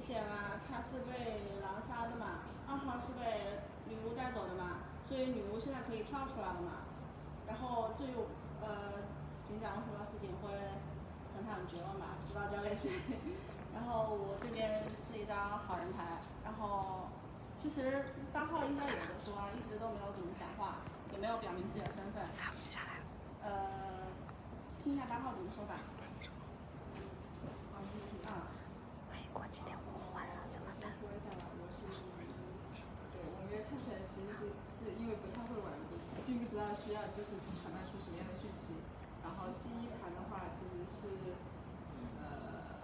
[0.03, 6.83] 显啊，他是被狼杀的嘛，二号是被女巫带走的嘛，所以女巫现在可以跳出来了嘛。
[7.47, 8.11] 然后至于
[8.59, 8.99] 呃，
[9.47, 10.51] 警长为什么要撕警徽，
[11.31, 12.99] 可能他很绝望吧，不知道交给谁。
[13.73, 17.07] 然后我这边是一张好人牌，然后
[17.55, 20.83] 其实八号应该有的说啊，一直都没有怎么讲话，
[21.13, 22.27] 也没有表明自己的身份。
[22.67, 23.03] 下来了。
[23.43, 24.11] 呃，
[24.83, 25.79] 听一下八号怎么说吧。
[28.27, 28.51] 啊。
[29.11, 30.89] 万一过几天我换了怎么办？
[31.01, 31.83] 说一下吧，我是，
[33.11, 34.47] 对，我约看起来其实是，
[34.79, 35.73] 就因为不太会玩，
[36.25, 38.73] 并不知道需要就是传达出什么样的讯息。
[39.21, 41.07] 然后第一盘的话其实是，
[42.17, 42.81] 呃，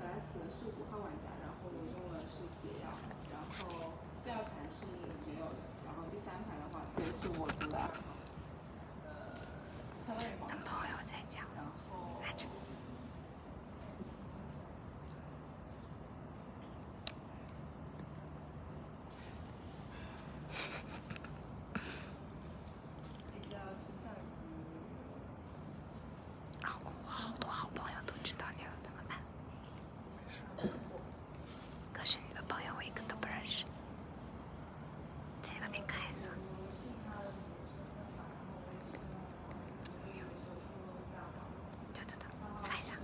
[0.00, 2.88] 本来死的是五号玩家，然后我用了是解药，
[3.30, 3.92] 然后
[4.24, 4.86] 第二盘是
[5.28, 8.00] 没有的，然后第三盘的话对是我读的二号，
[9.04, 9.12] 呃，
[10.00, 11.44] 相当于黄等朋友再讲。
[11.54, 12.46] 然后来着。
[23.34, 24.16] 比较倾向于。
[26.64, 29.18] 啊，我好多好朋友都知道你了，怎么办？
[31.92, 33.64] 可是你的朋友我一个都不认识。
[35.42, 36.28] 在外面看一下。
[41.92, 42.28] 等等等，
[42.62, 42.94] 看一下。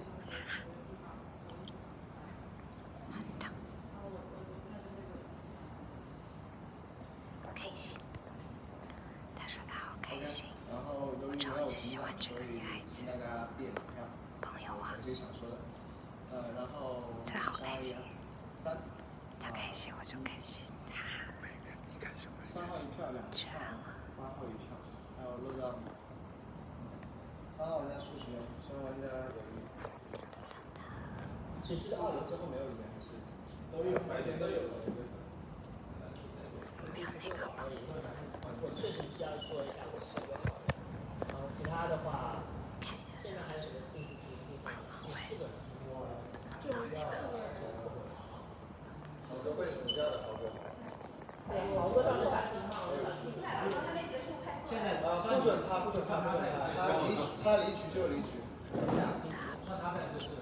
[3.11, 3.47] 哪里的？
[7.55, 7.99] 开心。
[9.37, 10.47] 他说他好开心。
[10.69, 13.05] 然后由于没有超级喜欢这个女孩子
[14.41, 15.55] 朋友啊我，自己想说的。
[16.35, 17.95] 呃，然后这好开心。
[18.51, 18.77] 三，
[19.39, 21.31] 他开心我就开心，哈哈。
[21.87, 22.35] 你看什么？
[22.43, 23.95] 三号一票，两全票，了。
[24.19, 24.75] 八号一票，
[25.17, 25.79] 还有漏掉。
[27.47, 28.35] 三号玩家数学，
[28.67, 29.63] 三号玩家有一。
[31.63, 33.15] 其实是二轮之后没有赢还是？
[33.71, 34.59] 都有，白天都有。
[36.93, 37.63] 没有那个吗？
[38.65, 40.73] 我确实需要说一下，我是一个好人。
[41.29, 42.41] 然后其他的话，
[43.21, 44.73] 现在还有什么信息的地方？
[45.05, 45.53] 就四个人，
[45.93, 46.09] 我
[46.65, 47.13] 就四个人。
[49.29, 50.49] 好哥会死掉的，好哥。
[50.49, 52.89] 对，豪哥到底啥情况？
[54.65, 56.65] 现在啊，不准插，不准插，不准插。
[56.73, 58.41] 他离，他离局就离局。
[59.69, 60.33] 那他俩就是。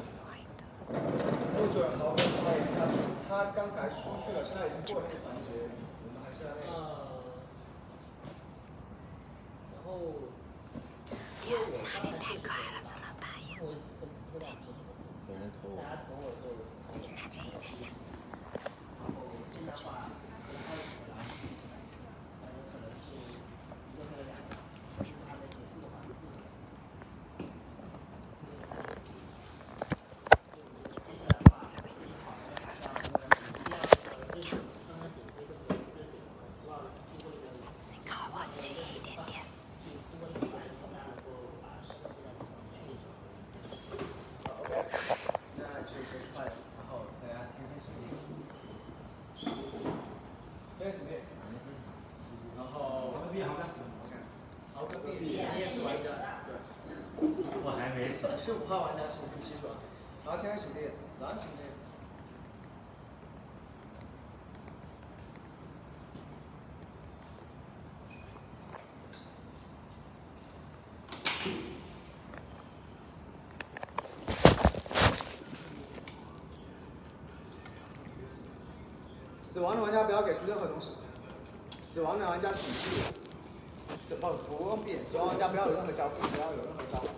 [0.95, 5.67] 不准豪哥发言，他出，他刚才出去了，现在已经过了那个环节，
[6.07, 7.02] 我们还是要那个。
[9.93, 9.99] 后，
[11.45, 11.77] 因为我
[12.19, 13.67] 太可爱了，怎么办呀就，
[16.99, 17.85] 你拿这一下下。
[18.99, 19.21] 然后
[19.53, 21.21] 现在的话，然后回来，
[22.41, 23.37] 反正可能是一个
[23.93, 24.51] 或者两个，
[24.99, 26.41] 就是还没结束的话，四个。
[31.05, 33.13] 接下来的话，第一好的话，
[33.61, 33.85] 第二个
[34.33, 34.57] 就是
[34.89, 36.81] 刚刚警徽的这个热点，我希望
[37.13, 37.45] 经过一个
[37.93, 39.45] 你靠我近一点点。
[39.85, 40.73] 就经过一个反应，
[57.65, 58.27] 大家没死。
[58.39, 59.73] 是五号玩家请出七转，
[60.25, 60.91] 然后天使猎，
[61.21, 61.63] 蓝请猎。
[79.53, 80.93] 死亡的玩家不要给出任何东西。
[81.83, 83.03] 死亡的玩家请记，
[84.09, 87.09] 死不不用变，死亡玩家不要有任何交互，不要有任何交互。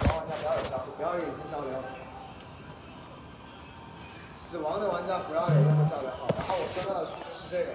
[0.00, 1.74] 死亡玩家不要有交互，不要有眼神交流。
[4.34, 6.10] 死亡的玩家不要有任何交流。
[6.18, 7.74] 好，然后我收到的数字是这个。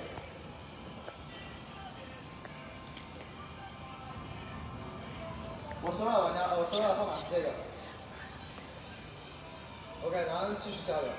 [5.83, 7.51] 我收到的玩家，我收到的号码是这个。
[10.03, 11.11] OK，然后继续交流。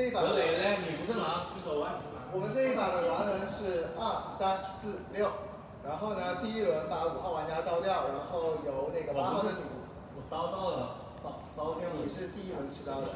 [0.00, 0.28] 这一把的。
[0.28, 0.78] 何磊嘞？
[0.80, 2.00] 你不是狼，举手啊！
[2.32, 5.28] 我们这一把的狼人是二三四六，
[5.84, 9.84] 然后呢，第一轮把五号玩家刀掉，然后由那个八号的女巫。
[10.16, 11.94] 我刀到了，刀刀掉了。
[12.00, 13.08] 你是第一轮吃刀的，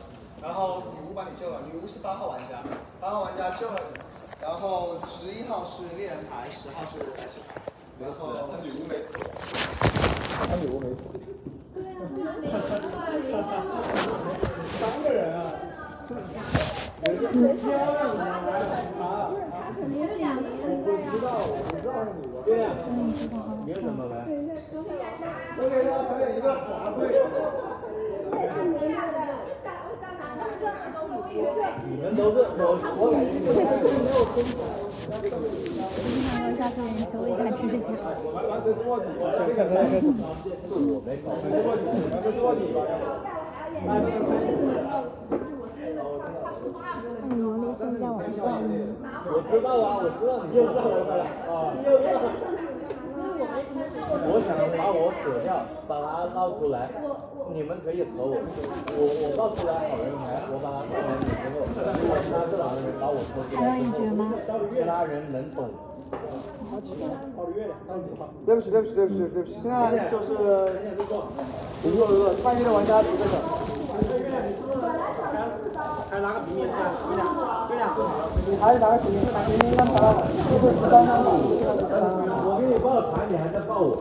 [0.42, 2.60] 然后女巫把你救了，女巫是八号玩家，
[3.00, 3.98] 八号玩家救了你，
[4.42, 7.64] 然后十一号是猎人牌，十号是开始牌，
[7.98, 9.16] 然后他女巫没死，
[10.36, 11.00] 他女巫没死。
[14.78, 15.48] 三个人啊！
[16.04, 16.62] 人家是漂亮的，他他肯定是两个人
[17.04, 17.20] 我知
[21.20, 22.36] 道，我知道你的。
[22.46, 22.72] 对呀，
[23.66, 24.24] 你怎么来？
[25.56, 27.12] 我给他表演一个滑跪。
[31.84, 32.64] 你们都是我，
[32.96, 34.40] 我感觉你们是没有分
[36.32, 37.86] 看一下做人修一下指甲。
[38.32, 40.00] 完完全是卧底，这个才是
[40.72, 41.84] 我没搞，这是卧底，
[42.22, 42.80] 这是卧底吧？
[46.72, 48.60] 那你微信在网上。
[49.26, 51.72] 我知道啊，我知道你又知道我了啊。
[54.26, 56.88] 我想把我舍掉，把它倒出来，
[57.52, 58.36] 你们可以投我。
[58.96, 61.56] 我我倒出来好人牌，我把它放完之后，
[62.22, 65.68] 其他这两个人把我拖出来之后，其他人能懂。
[68.46, 70.32] 对不起，对不起，对不起，对不起，现在就是，
[71.84, 73.14] 如果如果参与的玩家举个。
[76.10, 77.26] 还拿个平面，对呀，
[77.68, 77.96] 对呀，
[78.46, 79.92] 你还是拿个平面，平面看他，
[80.48, 80.64] 就是，
[82.46, 83.98] 我给你报了盘，你还在报我。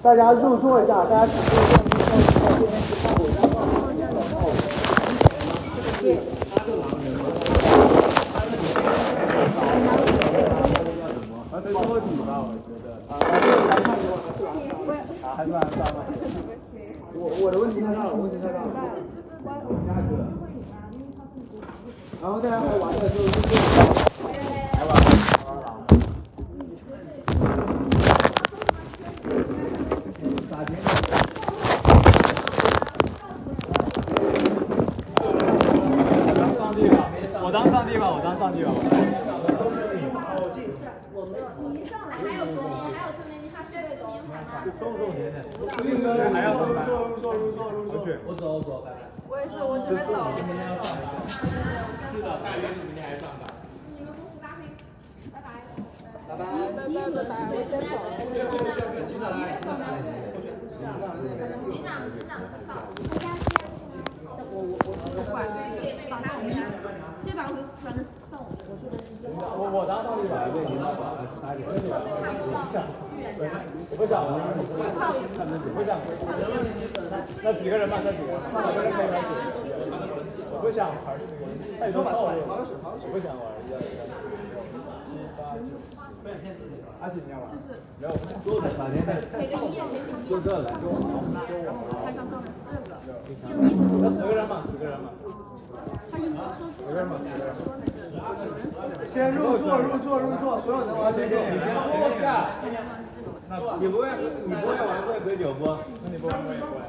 [0.00, 2.10] 大家入座一下，大家请入座，你看
[2.54, 4.48] 这边是看我家报我，家报我。
[6.50, 7.22] 他是狼人吗？
[11.50, 12.42] 啊，这是卧底吧？
[12.42, 12.98] 我觉得。
[13.06, 14.98] 啊，来看给我，是狼人。
[15.22, 16.02] 啊，还是狼人吗？
[17.14, 18.70] 我我的问题太大了，我问题太大了。
[19.86, 20.26] 价格。
[22.20, 23.54] 然后大家玩的时候就是。
[24.74, 24.90] 来玩。
[30.50, 30.74] 打劫。
[36.58, 37.06] 上帝吧，
[37.44, 38.72] 我当上帝吧，我当上帝吧。
[41.72, 44.02] 你上来还有说明，还有说明，他是那种
[44.78, 45.36] 重重点点。
[45.84, 47.94] 林哥，还要入座，入座，入座，入座。
[48.26, 48.96] 我走，我走，拜拜。
[49.28, 50.30] 我也是，我准备走。
[50.36, 51.10] 明天要上班。
[52.14, 53.50] 是的，大约你明天还上班。
[53.98, 54.70] 你们公司拉黑，
[55.34, 55.66] 拜拜。
[56.30, 56.46] 拜拜。
[56.46, 56.86] 拜
[57.26, 57.98] 拜，我先走。
[59.10, 59.82] 警长来，警长来。
[60.78, 62.86] 警长，警长可靠。
[67.22, 67.98] 这把我就反正
[68.30, 68.46] 送我。
[69.58, 70.94] 我我当上帝吧，对，你当
[71.42, 71.66] 差点。
[71.66, 71.82] 我不
[72.70, 72.78] 想，
[73.90, 74.22] 我不想，
[75.66, 75.98] 我不想。
[77.42, 78.30] 那几个人吧，那几个，
[80.60, 81.48] 我不想玩这个，
[81.80, 82.52] 太多套路了。
[82.52, 85.72] 我不想玩，一二三四五六七八九。
[87.00, 87.48] 阿喜你要玩？
[87.96, 88.12] 没有，
[88.44, 89.24] 就在哪天在？
[90.28, 91.96] 就这来，就我，就我。
[94.04, 95.08] 要十个人嘛，十个人嘛。
[96.12, 97.56] 十个人嘛，十个人。
[99.08, 101.40] 先入座，入座，入座，所有人玩这个。
[101.40, 102.60] 你先过去啊！
[103.48, 104.12] 那你不会，
[104.44, 105.64] 你不会玩会喝酒不？
[106.04, 106.84] 那你不玩我也不玩，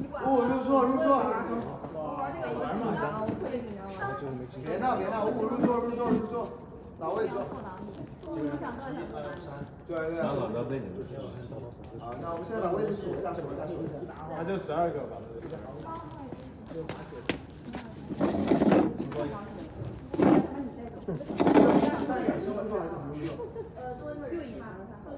[0.00, 0.32] 你不玩我也不玩。
[0.32, 1.20] 五，入座，入座。
[2.52, 2.84] 玩嘛，
[4.62, 6.48] 别闹，别闹，五，入座，入座，入座。
[6.98, 7.44] 哪位做？
[8.34, 9.12] 你想多少小时
[9.46, 9.52] 吗？
[9.88, 10.16] 对对。
[10.16, 10.84] 三老高背景
[12.00, 13.94] 好，那我们现在把位置数一下，数一下，数一下。
[14.36, 15.16] 那就十二个吧。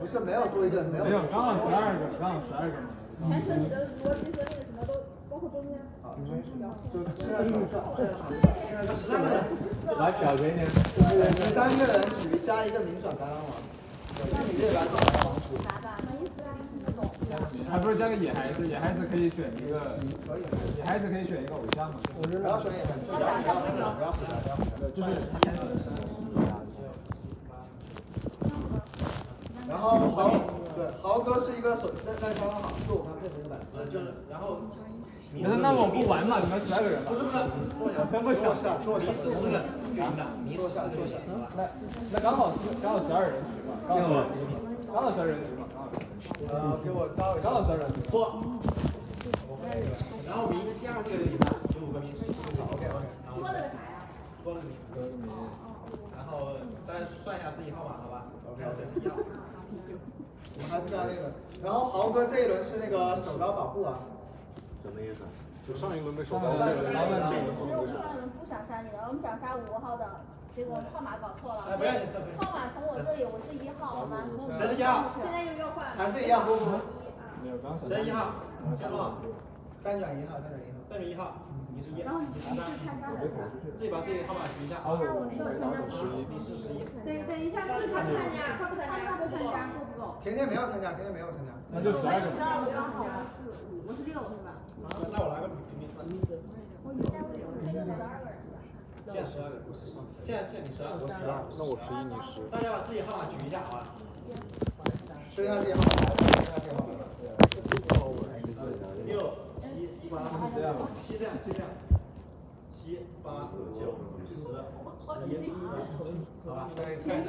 [0.00, 1.04] 不是没有多一个，没有。
[1.04, 2.88] 没有，刚好十二个，刚好十二个嘛。
[3.28, 4.94] 全程你的逻辑和那个什么都
[6.02, 7.78] 好，就现在数算，
[8.66, 9.38] 现在就十三个人。
[9.98, 10.66] 来表决一点。
[10.66, 10.74] 十
[11.54, 11.94] 三个人。
[12.22, 13.54] 局加一个民转白狼王。
[14.32, 15.46] 那你这把转白狼王出。
[17.70, 19.78] 还不是加个野孩子，野孩子可以选一个，
[20.76, 21.96] 野孩子可以选一个偶像嘛？
[22.20, 24.56] 不要选野孩子，不要不要不要，
[24.88, 25.06] 就是。
[29.68, 30.30] 然后豪，
[30.78, 33.58] 对，豪哥是一个手，那那刚刚好，就我们配合一个版，
[33.90, 34.62] 就是然后。
[35.28, 36.38] 可是那我不玩嘛？
[36.40, 37.10] 你们十二个人嘛？
[37.10, 38.48] 不是不是，真不想。
[38.48, 39.60] 坐下坐下，四个，
[40.56, 41.18] 坐下坐下。
[41.52, 41.68] 那
[42.14, 43.74] 那刚好是刚好十二人局嘛？
[43.90, 44.24] 刚好
[44.88, 45.68] 刚好十二人局嘛？
[46.48, 48.00] 呃，给我倒一刚好十二人局。
[48.08, 48.40] 坐。
[50.24, 51.18] 然后名第二个有
[51.74, 52.08] 十五个名，
[52.56, 53.04] 好，OK OK。
[53.36, 54.08] 多了个啥呀？
[54.42, 55.28] 多了个名，多了个名。
[56.16, 56.56] 然后
[56.86, 59.16] 再算一下自己号码，好吧？OK，谁是一号？
[60.58, 61.30] 我还是刚那个，
[61.62, 64.00] 然后豪哥这一轮是那个手刀保护啊。
[64.82, 65.22] 什么意思？
[65.66, 66.90] 就上一轮没手刀，上一轮
[67.54, 70.04] 其实我们上一轮不想杀你的，我们想杀五号的，
[70.56, 71.70] 结果号码搞错了。
[71.70, 72.08] 哎，不要紧，
[72.40, 74.24] 号码从我这里，我是一号，好吗？
[74.58, 75.14] 谁是一号？
[75.22, 75.94] 现在又要换。
[75.94, 76.70] 还是一样，不不不。
[77.44, 78.34] 没有，刚谁一号？
[78.74, 79.14] 先说。
[79.84, 80.82] 单转一号，单转一号。
[80.88, 81.36] 单转一号，
[81.70, 82.02] 你是一。
[82.02, 83.22] 号你是参加的。
[83.76, 84.80] 自己把自己号码举一下。
[84.82, 85.28] 啊，我
[85.92, 86.82] 十一，你是十一。
[87.04, 89.68] 等等一下，是他参加，他不参加，他不参加？
[90.22, 91.52] 甜甜没有参加，甜甜没有参加。
[91.70, 92.30] 那就十二个。
[92.30, 93.04] 十二个刚好
[93.42, 94.56] 四五，我是六是吧？
[95.12, 96.06] 那我拿个平民分。
[96.84, 97.84] 我十二个人？
[99.04, 100.00] 现在十二个，我是十。
[100.24, 101.44] 现在现在你十二，我十二。
[101.56, 102.40] 那我十一，你十。
[102.50, 103.86] 大家把自己号码举一下，好吧？
[105.34, 105.84] 说一下自己号码，
[106.16, 106.94] 说一下自己号码。
[109.06, 109.32] 六
[109.86, 110.20] 七八
[110.54, 110.74] 这样，
[111.06, 111.70] 七这样，七这样，
[112.88, 115.52] 七八九十十一，
[116.46, 116.70] 好吧？
[116.74, 117.20] 大家看一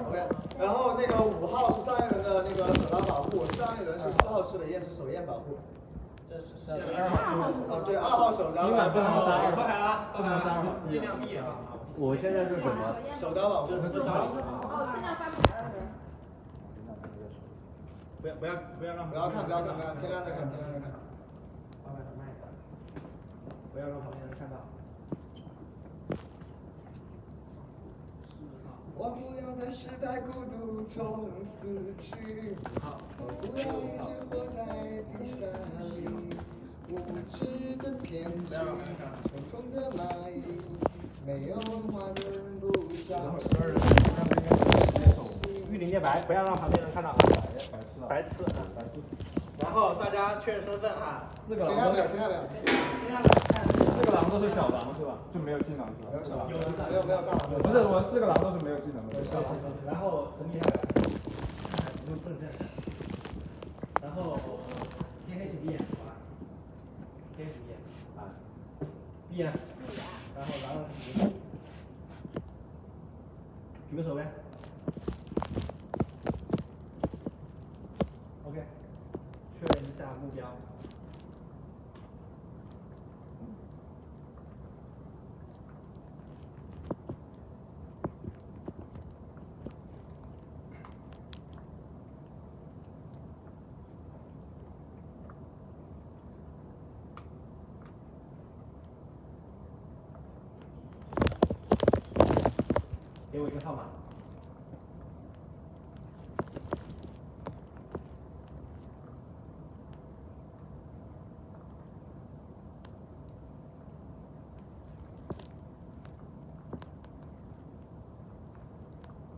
[0.00, 0.16] OK，
[0.58, 5.58] 然后那个五号是上一轮的那个手刀保护，上一轮是四号吃的烟是手焰保护。
[6.30, 6.54] 这是
[6.96, 7.50] 二号。
[7.68, 8.64] 哦，对，二号手刀。
[8.64, 9.50] 今晚不能杀。
[9.54, 11.54] 发牌了，发牌了，尽量闭眼啊。
[11.98, 12.96] 我现在是什么？
[13.20, 13.74] 手刀保护。
[13.74, 13.76] 哦，
[14.94, 15.68] 现在发牌了。
[18.22, 20.88] 不要不要不要让不要看不要看不要天亮再看天亮再看。
[21.84, 22.48] 发牌很慢的，
[23.74, 24.56] 不要让旁边人看到。
[29.00, 32.56] 我不要在时代孤独中死去，
[33.20, 34.58] 我不要一直活在
[35.14, 35.46] 地下
[35.78, 35.86] 里，
[36.90, 36.98] 无
[37.28, 38.56] 知的骗局，
[39.22, 40.42] 匆匆的蚂蚁，
[41.24, 43.46] 没有文化的人不相信。
[45.70, 47.16] 玉林念白，不要让旁边人看到啊！
[48.08, 48.66] 白痴啊！
[48.74, 49.47] 白痴。
[49.60, 51.30] 然后大家确认身份啊！
[51.46, 52.16] 四个狼都是，四
[54.06, 55.18] 个狼都是小狼是吧？
[55.34, 56.10] 就没有技能是吧？
[56.12, 56.54] 没有小狼，没
[56.96, 57.38] 有没有大狼。
[57.62, 59.24] 不是，我四个狼都是没有技能的。
[59.24, 59.54] 小狼
[59.84, 60.80] 然后整理下来，
[62.06, 62.54] 不是这样。
[64.00, 64.38] 然后
[65.26, 66.12] 天黑请闭眼，好吧？
[67.36, 67.78] 天黑请闭眼
[68.16, 68.20] 啊！
[69.28, 69.52] 闭眼。
[70.36, 71.12] 然后然后举
[73.90, 74.24] 举个手呗。
[78.46, 78.62] OK，
[79.58, 80.46] 确认一下目标。
[103.30, 103.84] 给我一个号码。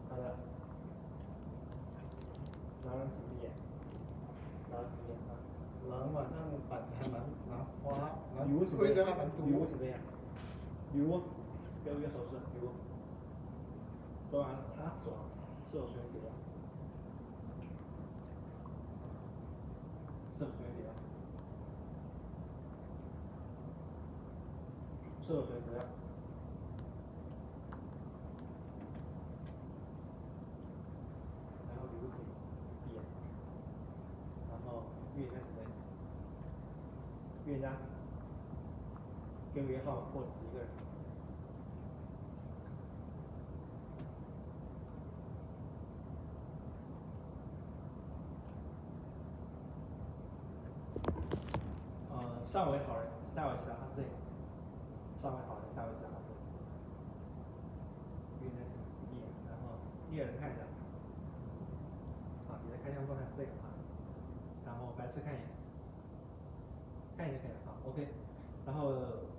[0.09, 0.23] 好的。
[2.87, 3.51] 狼人请闭眼。
[4.71, 5.37] 狼人闭眼啊。
[5.91, 6.33] 狼晚上
[6.71, 9.45] 板子还蛮蛮花，蛮女巫请规则还蛮多。
[9.45, 10.01] 女巫请闭眼。
[10.93, 11.21] 女巫，
[11.85, 12.71] 给我一个手势，女巫。
[14.31, 15.19] 说完，他死亡，
[15.69, 16.31] 是否随缘解掉？
[20.39, 20.93] 是否随缘解掉？
[25.21, 25.81] 是否随缘解掉？
[31.67, 32.15] 然后女巫请
[32.87, 33.03] 闭眼，
[34.49, 34.85] 然后
[35.17, 35.59] 预言家准备，
[37.47, 37.73] 预言家，
[39.53, 40.69] 给我一个号或者是一个人。
[52.51, 54.09] 上为好人，下为其他，这个
[55.23, 56.11] 上为好人，下为其他。
[58.43, 58.59] 运在
[59.15, 59.79] 猎，然后
[60.11, 60.63] 猎人看一下，
[62.51, 63.71] 啊，你的开枪状态是这个啊，
[64.67, 65.47] 然后白痴看一眼，
[67.17, 68.09] 看一眼就可以了啊，OK，
[68.67, 68.99] 然后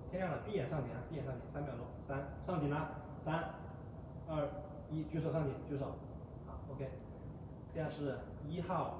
[0.09, 2.91] 天亮了，闭眼上警啊，闭眼上警，三秒钟，三上警了，
[3.25, 3.43] 三
[4.29, 4.47] 二
[4.89, 5.87] 一，举手上警，举手，
[6.47, 6.89] 好，OK，
[7.73, 8.99] 现在是一号，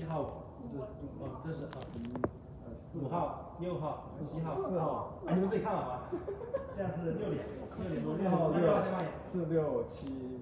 [0.00, 0.26] 一号五，
[0.72, 1.76] 这哦这是啊
[2.96, 6.08] 五号、六号、七号、四号，哎你们自己看好吧，
[6.74, 7.44] 现在是六点，
[7.76, 8.80] 六点多，六号六号。
[8.80, 10.40] 先放眼，四六七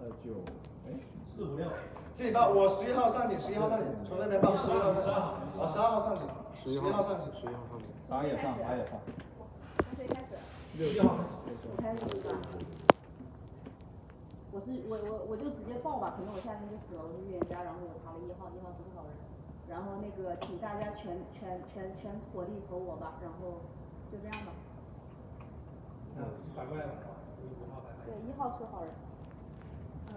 [0.00, 0.42] 呃九，
[0.88, 0.98] 哎，
[1.32, 1.66] 四五六，
[2.12, 6.26] 自己报，我十一号上警，十一号上警，从那边报，十一号，十二号啊，十二号上警，
[6.64, 8.98] 十一号上警，十一号上面，打野上，打野上，
[9.78, 10.34] 从谁开始？
[10.76, 11.14] 六号
[11.80, 12.36] 开始开始是吧？
[14.56, 19.12] 我是我我我就直接报吧，可能我下面就死了，我是预言家，然后我查了一号，一号是不好人，
[19.68, 23.60] 然后那个请大家全全全全火力投我吧，然后
[24.08, 24.56] 就这样吧。
[26.16, 26.24] 嗯，
[26.56, 27.04] 反过来吧，
[27.44, 28.08] 五号拜拜。
[28.08, 28.88] 对，一号是好人。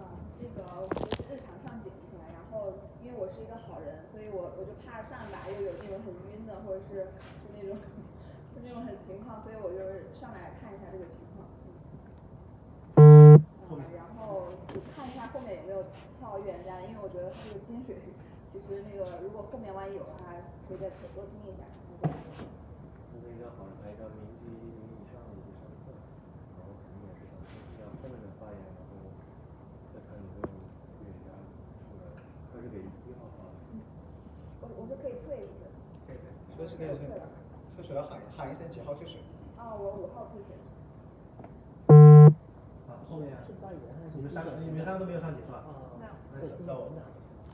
[0.40, 2.72] 这个我是日常上警出来，然后
[3.04, 7.12] 因为我是一个好人，所以我我就怕上把又有那种很晕的，或者是
[7.44, 7.76] 是那种
[8.56, 11.44] 是那种很情况，所以我就是上来看一下这个情况。
[13.96, 15.84] 然后就看一下后面有没有
[16.18, 17.96] 跳预言家的，因为我觉得他这个金水，
[18.48, 20.36] 其实那个如果后面万一有的话，
[20.68, 21.64] 可以再多听一下。
[22.00, 25.92] 这是一个好人，还有一个名级零以上的一个身份，
[26.56, 28.96] 然后肯定也是想听一下后面的发言，然后
[29.92, 30.48] 再看有没有
[31.00, 31.34] 预言家
[31.84, 32.10] 出来，
[32.52, 33.48] 还是给一号发。
[34.62, 35.68] 我我是可以退是不是？
[36.06, 36.32] 可以可以。
[36.54, 37.08] 随时可以退，
[37.76, 39.20] 退水要喊喊一声几号退水。
[39.56, 40.56] 啊，我五号退水。
[43.10, 43.34] 啊，后面
[44.14, 45.64] 你们三个你们三个都没有上警是吧？
[45.98, 46.12] 没有。
[46.32, 46.90] 那就到我。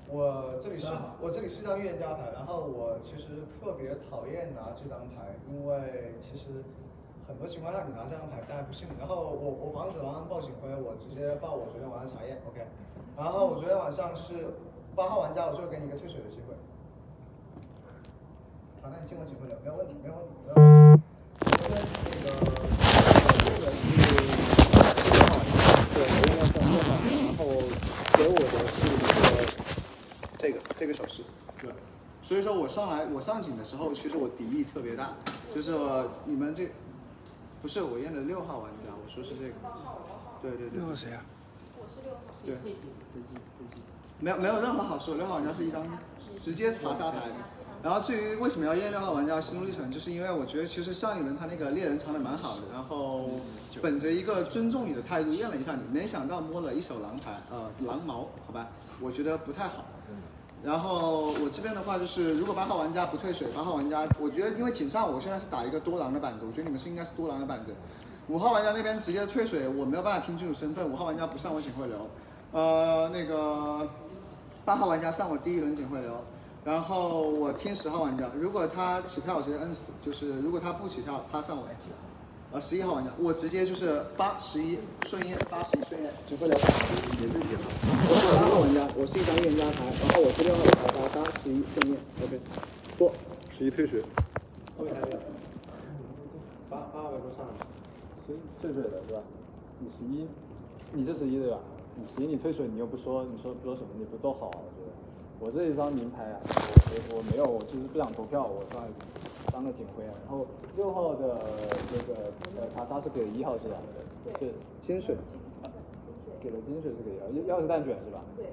[0.08, 6.62] 我这里是，我这里是张预言家牌，然后我其实特别讨厌拿这张牌，因为其实
[7.26, 8.86] 很多情况下你拿这张牌大家不信。
[9.00, 12.62] 然后我我防止狼人报警徽，我直接报我昨天晚上查验，OK。
[13.16, 14.54] 然后我昨天晚上是
[14.94, 16.54] 八号玩家，我就给你一个退水的机会。
[18.80, 20.30] 好，那你进我警徽流，没有问题，没有问题。
[20.46, 21.02] 没有问题
[21.50, 22.30] 昨天那个
[23.42, 23.74] 这个
[26.74, 27.44] 然后
[28.14, 29.04] 给我的是一个
[30.38, 31.22] 这个这个手势，
[31.60, 31.70] 对。
[32.22, 35.14] 所以说我上来我上警的时候，其实我敌意特别大，
[35.54, 35.72] 就是
[36.24, 36.68] 你们这
[37.62, 39.54] 不是我验的六号玩家，我说是这个，
[40.42, 40.78] 对对对。
[40.78, 41.22] 六号谁啊？
[41.78, 42.20] 我是六号。
[42.44, 42.56] 对。
[44.18, 45.82] 没有没有任何好说，六号玩家是一张
[46.18, 47.20] 直接查杀牌。
[47.86, 53.30] 然后至于为什么要验六号玩家心路历程，就是因为我觉得其实上一轮他那个猎人藏的蛮好的，然后
[53.80, 58.66] 本着一个尊重你的态度验了一下你，没想到摸了一手狼牌，呃狼毛，好吧，
[59.00, 59.84] 我觉得不太好。
[60.64, 67.72] 然后我这边的话就是，如果八号玩家不退水，八号玩家，我觉得因为井上我现在是打一个多狼的板子，我觉得你们是应该是多狼的板子。
[68.26, 72.10] 五号玩家那边直接退水，我没有办法听清楚身份，五号玩家不上我警徽流，
[72.50, 73.88] 呃那个
[74.64, 76.20] 八号玩家上我第一轮警徽流。
[76.66, 81.62] 然后我听十号玩家，如果他起跳我直接摁死，就是如果他不起跳，他上我。
[82.52, 87.62] 呃，十一号玩家，我直接就是八十一顺验，八十一顺验，警徽流八十一，也是几号？
[88.10, 92.40] 我是八号玩家，我是一张预言家牌，然后我是六号牌，八八十一顺验，OK，
[92.98, 93.12] 过，
[93.56, 94.02] 十一退水，
[94.76, 95.18] 后面还有没有？
[96.68, 97.46] 八八号不上，
[98.26, 99.22] 十一退水的是吧？
[99.78, 100.26] 你十一，
[100.90, 101.58] 你是十一对吧？
[101.94, 103.88] 你十一你退水，你又不说，你说说什么？
[103.98, 105.05] 你不做好，我觉得。
[105.38, 108.88] 我这一张名牌啊，我我没有，我其实不想投票，我上来
[109.52, 110.14] 当个警徽啊。
[110.24, 111.36] 然后六号的
[111.92, 113.76] 那个呃他他是给一号是吧？
[114.40, 115.14] 是金水，
[116.40, 118.24] 给了金水是给一号，一号是蛋卷是吧？
[118.36, 118.46] 对。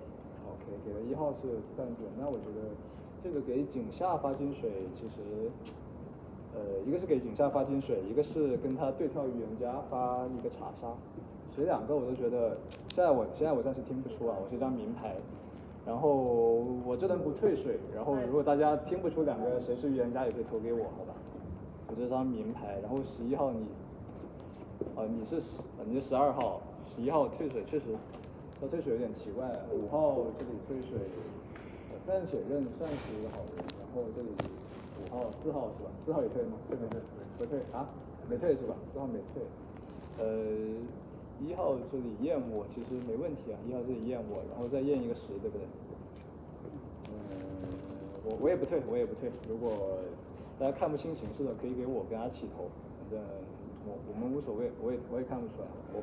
[0.44, 2.76] OK，给了一号是蛋卷，那我觉得
[3.24, 4.70] 这个给井下发金水，
[5.00, 5.50] 其实
[6.54, 10.92] 呃一个是给井下发金水，一个是跟他对跳预言家发一个查杀，
[11.50, 12.58] 其实两个我都觉得，
[12.94, 15.16] 现在我现在我暂时听不出啊，我是一张名牌。
[15.86, 21.14] 然后我这轮不退水，然后如果大家听不出两个谁是预言家，也可以投给我，好吧？
[21.90, 23.68] 我这张名牌，然后十一号你，
[24.96, 26.62] 啊你是十，你是十二号，
[26.96, 27.86] 十一号退水确实，
[28.62, 30.98] 他退水有点奇怪，五号这里退水，
[32.08, 34.30] 暂且认算是一个好人，然后这里
[35.04, 35.92] 五号四号是吧？
[36.06, 36.54] 四号也退吗？
[36.70, 37.00] 退没退？
[37.40, 37.90] 没退啊？
[38.30, 38.76] 没退是吧？
[38.94, 39.44] 四号没退，
[40.24, 41.03] 呃。
[41.44, 45.68] 一号这里验我其实没问题啊，一号这里验我，然后再验一个十，对不对？
[47.12, 47.68] 嗯，
[48.24, 49.30] 我我也不退，我也不退。
[49.50, 50.00] 如果
[50.58, 53.20] 大家看不清形势的，可以给我跟他起头，反正
[53.86, 55.68] 我我们无所谓，我也我也看不出来。
[55.91, 56.00] 我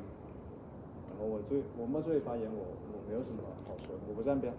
[1.09, 2.61] 然后我最我们这里发言我
[2.93, 4.53] 我没有什么好说，我不站边。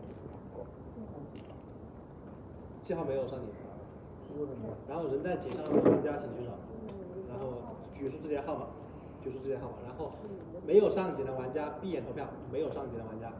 [2.82, 3.48] 七号没有上警，
[4.90, 6.52] 然后人在井上的玩家请举手，
[7.30, 7.54] 然后
[7.94, 8.66] 举出自己的号码，
[9.24, 10.12] 举出自己的号码，然后
[10.66, 13.32] 没有上井的玩家闭眼投票，没有上井的玩家，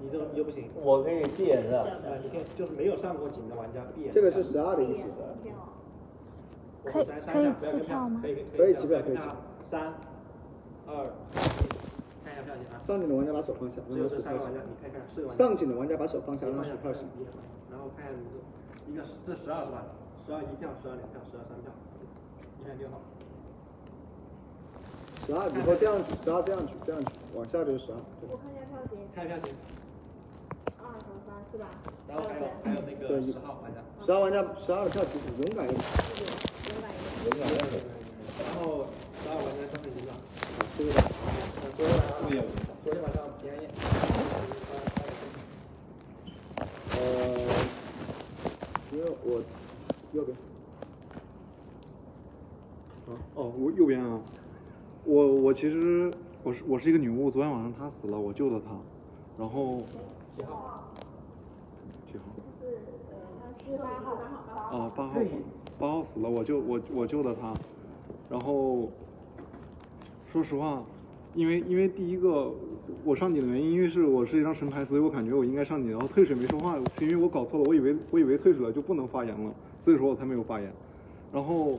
[0.00, 0.70] 你就你就不行。
[0.82, 1.82] 我可以闭眼的。
[2.04, 4.12] 呃，你看就是没有上过井的玩家闭眼。
[4.12, 5.08] 这个是十二的意思。
[6.84, 8.20] 可以可以弃票吗？
[8.20, 9.22] 可以可以弃票，可以弃。
[9.70, 9.94] 三、
[10.86, 11.06] 二、
[12.24, 12.80] 看一下票型啊。
[12.82, 15.30] 上井的玩家把手放下，让他数票型。
[15.30, 17.06] 上井的玩家把手放下，让他数票型。
[17.70, 19.86] 然后看一下名字，一个这十二是吧？
[20.26, 21.70] 十二一票，十二两票，十二三票，
[22.60, 23.00] 一看六号。
[25.24, 27.98] 十二以后这样举，十二这样举，这样举，往下就是十二。
[28.28, 28.98] 我看一下票型。
[29.14, 29.54] 看一下票型。
[30.82, 31.70] 二和三是吧？
[32.08, 33.78] 然后还有还有那个十号玩家。
[34.04, 35.78] 十号玩家，十二的票举勇敢一点。
[36.66, 37.30] 勇敢一点。
[37.30, 37.78] 勇敢一点。
[38.42, 38.90] 然后
[39.22, 40.10] 十二玩家都很勇敢。
[40.76, 40.92] 对的。
[41.78, 42.42] 昨天晚上没有。
[42.82, 43.64] 昨天晚上平安夜。
[46.98, 47.00] 呃，
[48.90, 49.40] 因为我
[50.12, 50.36] 右边。
[53.06, 54.20] 啊哦，我右边啊。
[55.04, 56.10] 我我其实
[56.44, 58.70] 我是我是一个女巫，昨天晚上她死了，我救了她，
[59.36, 59.78] 然后
[60.36, 60.84] 几号？
[62.06, 62.24] 几号？
[62.60, 62.66] 是
[63.10, 63.18] 呃，
[63.64, 64.16] 是八号，
[64.54, 64.78] 八号。
[64.78, 65.20] 啊，八号，
[65.78, 67.52] 八号死了，我救我我救了她，
[68.30, 68.88] 然后
[70.32, 70.84] 说实话，
[71.34, 72.52] 因为因为第一个
[73.04, 80.72] 我上井的原因，因为是我是一张神牌，所以我感觉我应该上井，然后退水没说话，是因为我搞错了，我以为我以为退水了就不能发言了，所以说我才没有发言，
[81.32, 81.78] 然后。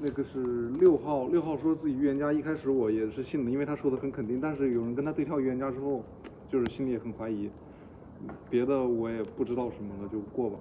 [0.00, 4.40] 那个是六号，六号说自己预言家，一开始我也是信的，因为他说的很肯定。
[4.40, 6.04] 但是有人跟他对跳预言家之后，
[6.50, 7.50] 就是心里也很怀疑。
[8.48, 10.56] 别的我也不知道什么了，就过吧。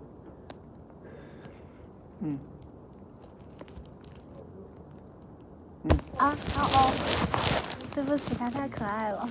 [2.22, 2.40] 嗯。
[5.84, 5.92] 嗯。
[6.18, 6.92] 啊，好哦，
[7.94, 9.30] 对不起，他太可爱了。